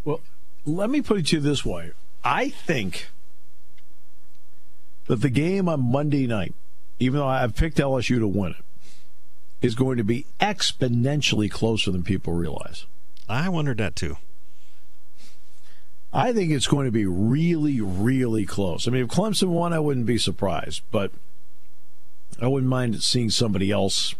well, 0.04 0.20
let 0.68 0.90
me 0.90 1.00
put 1.00 1.18
it 1.18 1.26
to 1.28 1.36
you 1.36 1.42
this 1.42 1.64
way: 1.64 1.92
I 2.22 2.50
think 2.50 3.08
that 5.06 5.22
the 5.22 5.30
game 5.30 5.68
on 5.68 5.90
Monday 5.90 6.26
night 6.26 6.54
even 6.98 7.20
though 7.20 7.28
I've 7.28 7.54
picked 7.54 7.78
LSU 7.78 8.18
to 8.18 8.26
win 8.26 8.52
it, 8.52 8.64
is 9.66 9.74
going 9.74 9.98
to 9.98 10.04
be 10.04 10.26
exponentially 10.40 11.50
closer 11.50 11.90
than 11.90 12.02
people 12.02 12.32
realize. 12.32 12.86
I 13.28 13.48
wondered 13.48 13.78
that 13.78 13.96
too. 13.96 14.16
I 16.12 16.32
think 16.32 16.50
it's 16.50 16.66
going 16.66 16.86
to 16.86 16.92
be 16.92 17.06
really, 17.06 17.80
really 17.80 18.46
close. 18.46 18.88
I 18.88 18.90
mean, 18.90 19.04
if 19.04 19.10
Clemson 19.10 19.48
won, 19.48 19.72
I 19.72 19.78
wouldn't 19.78 20.06
be 20.06 20.16
surprised, 20.16 20.82
but 20.90 21.12
I 22.40 22.46
wouldn't 22.46 22.70
mind 22.70 23.02
seeing 23.02 23.30
somebody 23.30 23.70
else 23.70 24.14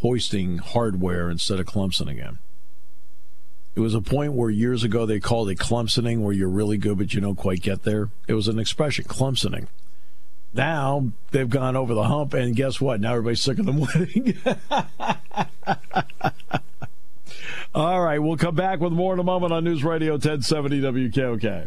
hoisting 0.00 0.58
hardware 0.58 1.30
instead 1.30 1.58
of 1.58 1.66
Clemson 1.66 2.10
again. 2.10 2.38
It 3.74 3.80
was 3.80 3.94
a 3.94 4.00
point 4.00 4.34
where 4.34 4.50
years 4.50 4.84
ago 4.84 5.04
they 5.04 5.18
called 5.18 5.50
it 5.50 5.58
Clemsoning, 5.58 6.20
where 6.20 6.32
you're 6.32 6.48
really 6.48 6.78
good 6.78 6.98
but 6.98 7.12
you 7.12 7.20
don't 7.20 7.36
quite 7.36 7.60
get 7.60 7.82
there. 7.82 8.10
It 8.28 8.34
was 8.34 8.46
an 8.46 8.58
expression, 8.58 9.04
Clemsoning. 9.04 9.66
Now 10.52 11.10
they've 11.32 11.50
gone 11.50 11.74
over 11.74 11.94
the 11.94 12.04
hump, 12.04 12.34
and 12.34 12.54
guess 12.54 12.80
what? 12.80 13.00
Now 13.00 13.12
everybody's 13.14 13.40
sick 13.40 13.58
of 13.58 13.66
them 13.66 13.80
winning. 13.80 14.36
All 17.74 18.00
right, 18.00 18.20
we'll 18.20 18.36
come 18.36 18.54
back 18.54 18.78
with 18.78 18.92
more 18.92 19.14
in 19.14 19.18
a 19.18 19.24
moment 19.24 19.52
on 19.52 19.64
News 19.64 19.82
Radio 19.82 20.12
1070 20.12 20.80
WKOK. 20.80 21.66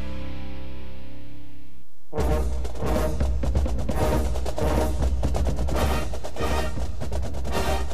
All 2.13 2.19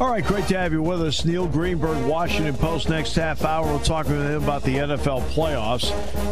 right, 0.10 0.23
great 0.23 0.47
to 0.47 0.58
have 0.58 0.71
you 0.71 0.82
with 0.82 1.03
us. 1.03 1.23
Neil 1.23 1.47
Greenberg, 1.47 2.03
Washington 2.08 2.56
Post. 2.56 2.89
Next 2.89 3.13
half 3.13 3.43
hour, 3.43 3.67
we'll 3.67 3.80
talk 3.80 4.08
with 4.08 4.19
him 4.19 4.43
about 4.43 4.63
the 4.63 4.75
NFL 4.75 5.21
playoffs. 5.30 5.91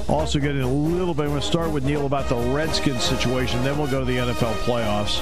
Also, 0.10 0.40
getting 0.40 0.64
a 0.64 0.68
little 0.68 1.14
bit. 1.14 1.26
To 1.28 1.42
start 1.42 1.70
with 1.70 1.86
Neil 1.86 2.08
about 2.08 2.28
the 2.28 2.38
Redskins 2.56 3.04
situation. 3.04 3.64
Then 3.64 3.78
we'll 3.78 3.92
go 3.92 4.00
to 4.00 4.06
the 4.06 4.18
NFL 4.18 4.54
playoffs, 4.64 5.22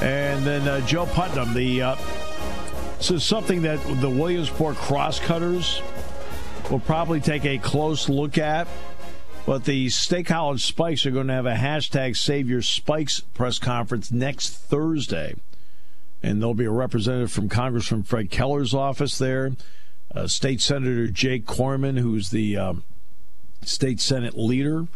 and 0.00 0.44
then 0.44 0.68
uh, 0.68 0.86
Joe 0.86 1.06
Putnam. 1.06 1.54
The 1.54 1.82
uh, 1.82 1.96
this 2.98 3.10
is 3.10 3.24
something 3.24 3.62
that 3.62 3.80
the 4.00 4.10
Williamsport 4.10 4.76
Crosscutters 4.76 5.82
will 6.70 6.80
probably 6.80 7.20
take 7.20 7.44
a 7.44 7.58
close 7.58 8.08
look 8.08 8.38
at 8.38 8.68
but 9.50 9.64
the 9.64 9.88
State 9.88 10.26
College 10.26 10.64
Spikes 10.64 11.04
are 11.04 11.10
going 11.10 11.26
to 11.26 11.32
have 11.32 11.44
a 11.44 11.56
hashtag 11.56 12.16
Save 12.16 12.48
Your 12.48 12.62
Spikes 12.62 13.18
press 13.18 13.58
conference 13.58 14.12
next 14.12 14.50
Thursday. 14.50 15.34
And 16.22 16.40
there'll 16.40 16.54
be 16.54 16.66
a 16.66 16.70
representative 16.70 17.32
from 17.32 17.48
Congressman 17.48 18.04
Fred 18.04 18.30
Keller's 18.30 18.74
office 18.74 19.18
there, 19.18 19.50
uh, 20.14 20.28
State 20.28 20.60
Senator 20.60 21.08
Jake 21.08 21.46
Corman, 21.46 21.96
who's 21.96 22.30
the 22.30 22.56
um, 22.56 22.84
state 23.62 23.98
Senate 23.98 24.38
leader, 24.38 24.86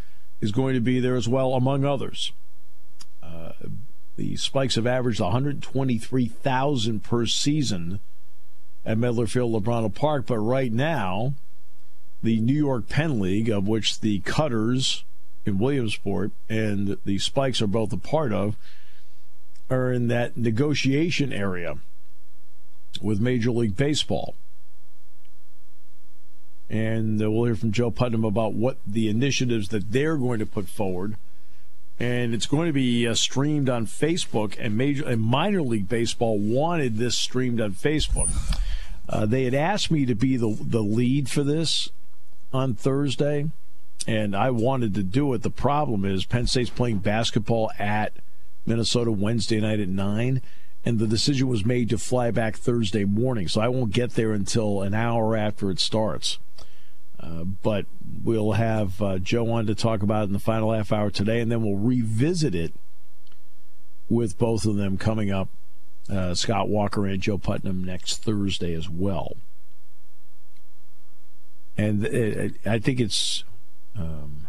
is 0.40 0.52
going 0.52 0.74
to 0.74 0.80
be 0.80 1.00
there 1.00 1.16
as 1.16 1.28
well, 1.28 1.54
among 1.54 1.84
others. 1.84 2.30
Uh, 3.24 3.54
the 4.14 4.36
Spikes 4.36 4.76
have 4.76 4.86
averaged 4.86 5.18
123,000 5.18 7.02
per 7.02 7.26
season 7.26 7.98
at 8.84 8.98
Medlar 8.98 9.28
Field, 9.28 9.50
Lubrano 9.50 9.88
Park, 9.88 10.26
but 10.26 10.38
right 10.38 10.72
now 10.72 11.34
the 12.24 12.40
New 12.40 12.54
York 12.54 12.88
Penn 12.88 13.20
League, 13.20 13.50
of 13.50 13.68
which 13.68 14.00
the 14.00 14.20
Cutters 14.20 15.04
in 15.44 15.58
Williamsport 15.58 16.32
and 16.48 16.96
the 17.04 17.18
Spikes 17.18 17.60
are 17.60 17.66
both 17.66 17.92
a 17.92 17.98
part 17.98 18.32
of, 18.32 18.56
are 19.70 19.92
in 19.92 20.08
that 20.08 20.36
negotiation 20.36 21.32
area 21.32 21.76
with 23.00 23.20
Major 23.20 23.50
League 23.50 23.76
Baseball. 23.76 24.34
And 26.70 27.22
uh, 27.22 27.30
we'll 27.30 27.44
hear 27.44 27.56
from 27.56 27.72
Joe 27.72 27.90
Putnam 27.90 28.24
about 28.24 28.54
what 28.54 28.78
the 28.86 29.08
initiatives 29.08 29.68
that 29.68 29.92
they're 29.92 30.16
going 30.16 30.38
to 30.38 30.46
put 30.46 30.68
forward. 30.68 31.16
And 32.00 32.34
it's 32.34 32.46
going 32.46 32.66
to 32.66 32.72
be 32.72 33.06
uh, 33.06 33.14
streamed 33.14 33.68
on 33.68 33.86
Facebook, 33.86 34.56
and 34.58 34.76
major 34.76 35.06
and 35.06 35.20
minor 35.20 35.62
league 35.62 35.88
baseball 35.88 36.38
wanted 36.38 36.96
this 36.96 37.14
streamed 37.14 37.60
on 37.60 37.72
Facebook. 37.72 38.30
Uh, 39.08 39.26
they 39.26 39.44
had 39.44 39.54
asked 39.54 39.90
me 39.90 40.04
to 40.06 40.14
be 40.14 40.36
the 40.36 40.56
the 40.60 40.82
lead 40.82 41.28
for 41.28 41.44
this, 41.44 41.90
on 42.54 42.74
Thursday, 42.74 43.50
and 44.06 44.36
I 44.36 44.50
wanted 44.50 44.94
to 44.94 45.02
do 45.02 45.34
it. 45.34 45.42
The 45.42 45.50
problem 45.50 46.04
is 46.04 46.24
Penn 46.24 46.46
State's 46.46 46.70
playing 46.70 46.98
basketball 46.98 47.70
at 47.78 48.12
Minnesota 48.64 49.10
Wednesday 49.10 49.60
night 49.60 49.80
at 49.80 49.88
9, 49.88 50.40
and 50.84 50.98
the 50.98 51.06
decision 51.06 51.48
was 51.48 51.64
made 51.64 51.88
to 51.90 51.98
fly 51.98 52.30
back 52.30 52.56
Thursday 52.56 53.04
morning, 53.04 53.48
so 53.48 53.60
I 53.60 53.68
won't 53.68 53.92
get 53.92 54.14
there 54.14 54.32
until 54.32 54.82
an 54.82 54.94
hour 54.94 55.36
after 55.36 55.70
it 55.70 55.80
starts. 55.80 56.38
Uh, 57.18 57.44
but 57.44 57.86
we'll 58.22 58.52
have 58.52 59.00
uh, 59.00 59.18
Joe 59.18 59.50
on 59.50 59.66
to 59.66 59.74
talk 59.74 60.02
about 60.02 60.22
it 60.22 60.26
in 60.26 60.32
the 60.32 60.38
final 60.38 60.72
half 60.72 60.92
hour 60.92 61.10
today, 61.10 61.40
and 61.40 61.50
then 61.50 61.62
we'll 61.62 61.76
revisit 61.76 62.54
it 62.54 62.72
with 64.08 64.38
both 64.38 64.64
of 64.64 64.76
them 64.76 64.96
coming 64.96 65.30
up. 65.30 65.48
Uh, 66.08 66.34
Scott 66.34 66.68
Walker 66.68 67.06
and 67.06 67.22
Joe 67.22 67.38
Putnam 67.38 67.82
next 67.82 68.22
Thursday 68.22 68.74
as 68.74 68.90
well. 68.90 69.36
And 71.76 72.04
it, 72.04 72.54
I 72.64 72.78
think 72.78 73.00
it's. 73.00 73.44
Um, 73.96 74.48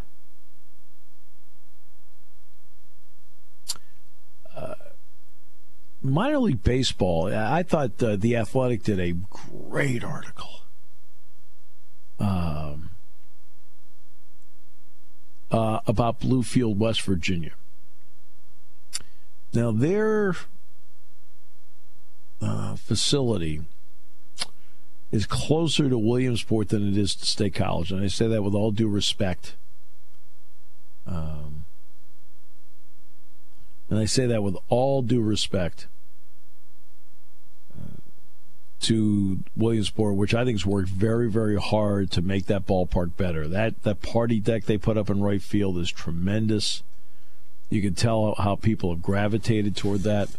uh, 4.56 4.76
minor 6.02 6.40
league 6.40 6.64
baseball. 6.64 7.34
I 7.34 7.64
thought 7.64 8.02
uh, 8.02 8.16
the 8.16 8.36
Athletic 8.36 8.84
did 8.84 9.00
a 9.00 9.12
great 9.12 10.04
article 10.04 10.62
um, 12.20 12.92
uh, 15.52 15.80
about 15.86 16.20
Bluefield, 16.20 16.78
West 16.78 17.02
Virginia. 17.02 17.52
Now, 19.54 19.72
their 19.72 20.36
uh, 22.42 22.76
facility 22.76 23.62
is 25.16 25.26
closer 25.26 25.90
to 25.90 25.98
Williamsport 25.98 26.70
than 26.70 26.88
it 26.88 26.98
is 26.98 27.16
to 27.16 27.26
State 27.26 27.56
College, 27.56 27.92
and 27.92 28.04
I 28.04 28.08
say 28.08 28.28
that 28.28 28.44
with 28.44 28.54
all 28.54 28.72
due 28.72 28.90
respect. 28.90 29.56
Um, 31.08 31.66
and 33.90 33.98
I 33.98 34.06
say 34.06 34.26
that 34.26 34.44
with 34.44 34.58
all 34.68 35.02
due 35.02 35.22
respect 35.22 35.88
to 38.82 39.40
Williamsport, 39.56 40.16
which 40.16 40.36
I 40.36 40.44
think 40.44 40.60
has 40.60 40.66
worked 40.66 40.90
very, 40.90 41.30
very 41.30 41.56
hard 41.56 42.12
to 42.12 42.22
make 42.22 42.46
that 42.48 42.68
ballpark 42.68 43.18
better. 43.18 43.48
That 43.48 43.82
that 43.84 44.02
party 44.02 44.40
deck 44.40 44.66
they 44.66 44.78
put 44.78 44.98
up 44.98 45.10
in 45.10 45.22
right 45.22 45.42
field 45.42 45.78
is 45.78 45.90
tremendous. 45.90 46.84
You 47.70 47.82
can 47.82 47.96
tell 47.96 48.36
how 48.38 48.56
people 48.56 48.92
have 48.92 49.02
gravitated 49.02 49.76
toward 49.76 50.02
that. 50.02 50.30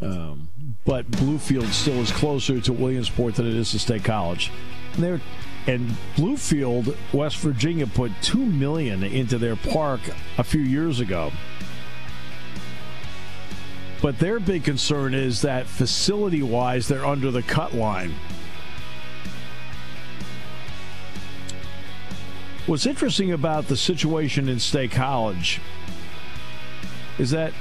Um, 0.00 0.48
but 0.84 1.10
Bluefield 1.10 1.70
still 1.72 2.00
is 2.00 2.10
closer 2.10 2.60
to 2.60 2.72
Williamsport 2.72 3.36
than 3.36 3.46
it 3.46 3.54
is 3.54 3.70
to 3.72 3.78
State 3.78 4.04
College. 4.04 4.50
And, 4.96 5.20
and 5.66 5.90
Bluefield, 6.16 6.96
West 7.12 7.38
Virginia, 7.38 7.86
put 7.86 8.10
two 8.20 8.44
million 8.44 9.02
into 9.04 9.38
their 9.38 9.56
park 9.56 10.00
a 10.38 10.44
few 10.44 10.62
years 10.62 11.00
ago. 11.00 11.30
But 14.00 14.18
their 14.18 14.40
big 14.40 14.64
concern 14.64 15.14
is 15.14 15.42
that 15.42 15.66
facility 15.66 16.42
wise, 16.42 16.88
they're 16.88 17.06
under 17.06 17.30
the 17.30 17.42
cut 17.42 17.72
line. 17.72 18.12
What's 22.66 22.86
interesting 22.86 23.32
about 23.32 23.68
the 23.68 23.76
situation 23.76 24.48
in 24.48 24.58
State 24.58 24.90
College 24.90 25.60
is 27.18 27.30
that 27.30 27.52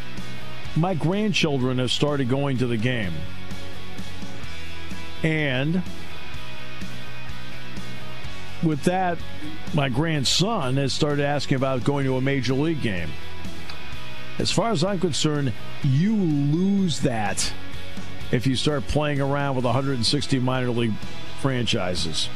my 0.76 0.94
grandchildren 0.94 1.80
have 1.80 1.92
started 1.92 2.30
going 2.30 2.58
to 2.58 2.68
the 2.68 2.78
game. 2.78 3.14
And 5.24 5.84
with 8.64 8.84
that, 8.84 9.18
my 9.74 9.90
grandson 9.90 10.78
has 10.78 10.94
started 10.94 11.24
asking 11.26 11.58
about 11.58 11.84
going 11.84 12.06
to 12.06 12.18
a 12.18 12.22
major 12.22 12.54
league 12.54 12.82
game. 12.82 13.10
As 14.40 14.52
far 14.52 14.72
as 14.72 14.84
I'm 14.84 15.00
concerned, 15.00 15.54
you 15.84 16.16
lose 16.16 17.02
that 17.02 17.54
if 18.32 18.48
you 18.48 18.56
start 18.56 18.88
playing 18.88 19.22
around 19.22 19.56
with 19.56 19.66
160 19.66 20.40
minor 20.40 20.70
league 20.70 20.94
franchises. 21.42 22.30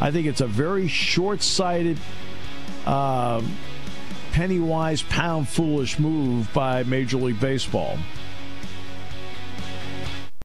I 0.00 0.10
think 0.10 0.26
it's 0.26 0.40
a 0.40 0.46
very 0.46 0.88
short 0.88 1.42
sighted, 1.42 1.98
uh, 2.86 3.42
penny 4.34 4.58
wise, 4.58 5.00
pound 5.02 5.48
foolish 5.48 5.96
move 6.00 6.52
by 6.52 6.82
Major 6.82 7.18
League 7.18 7.38
Baseball. 7.38 7.96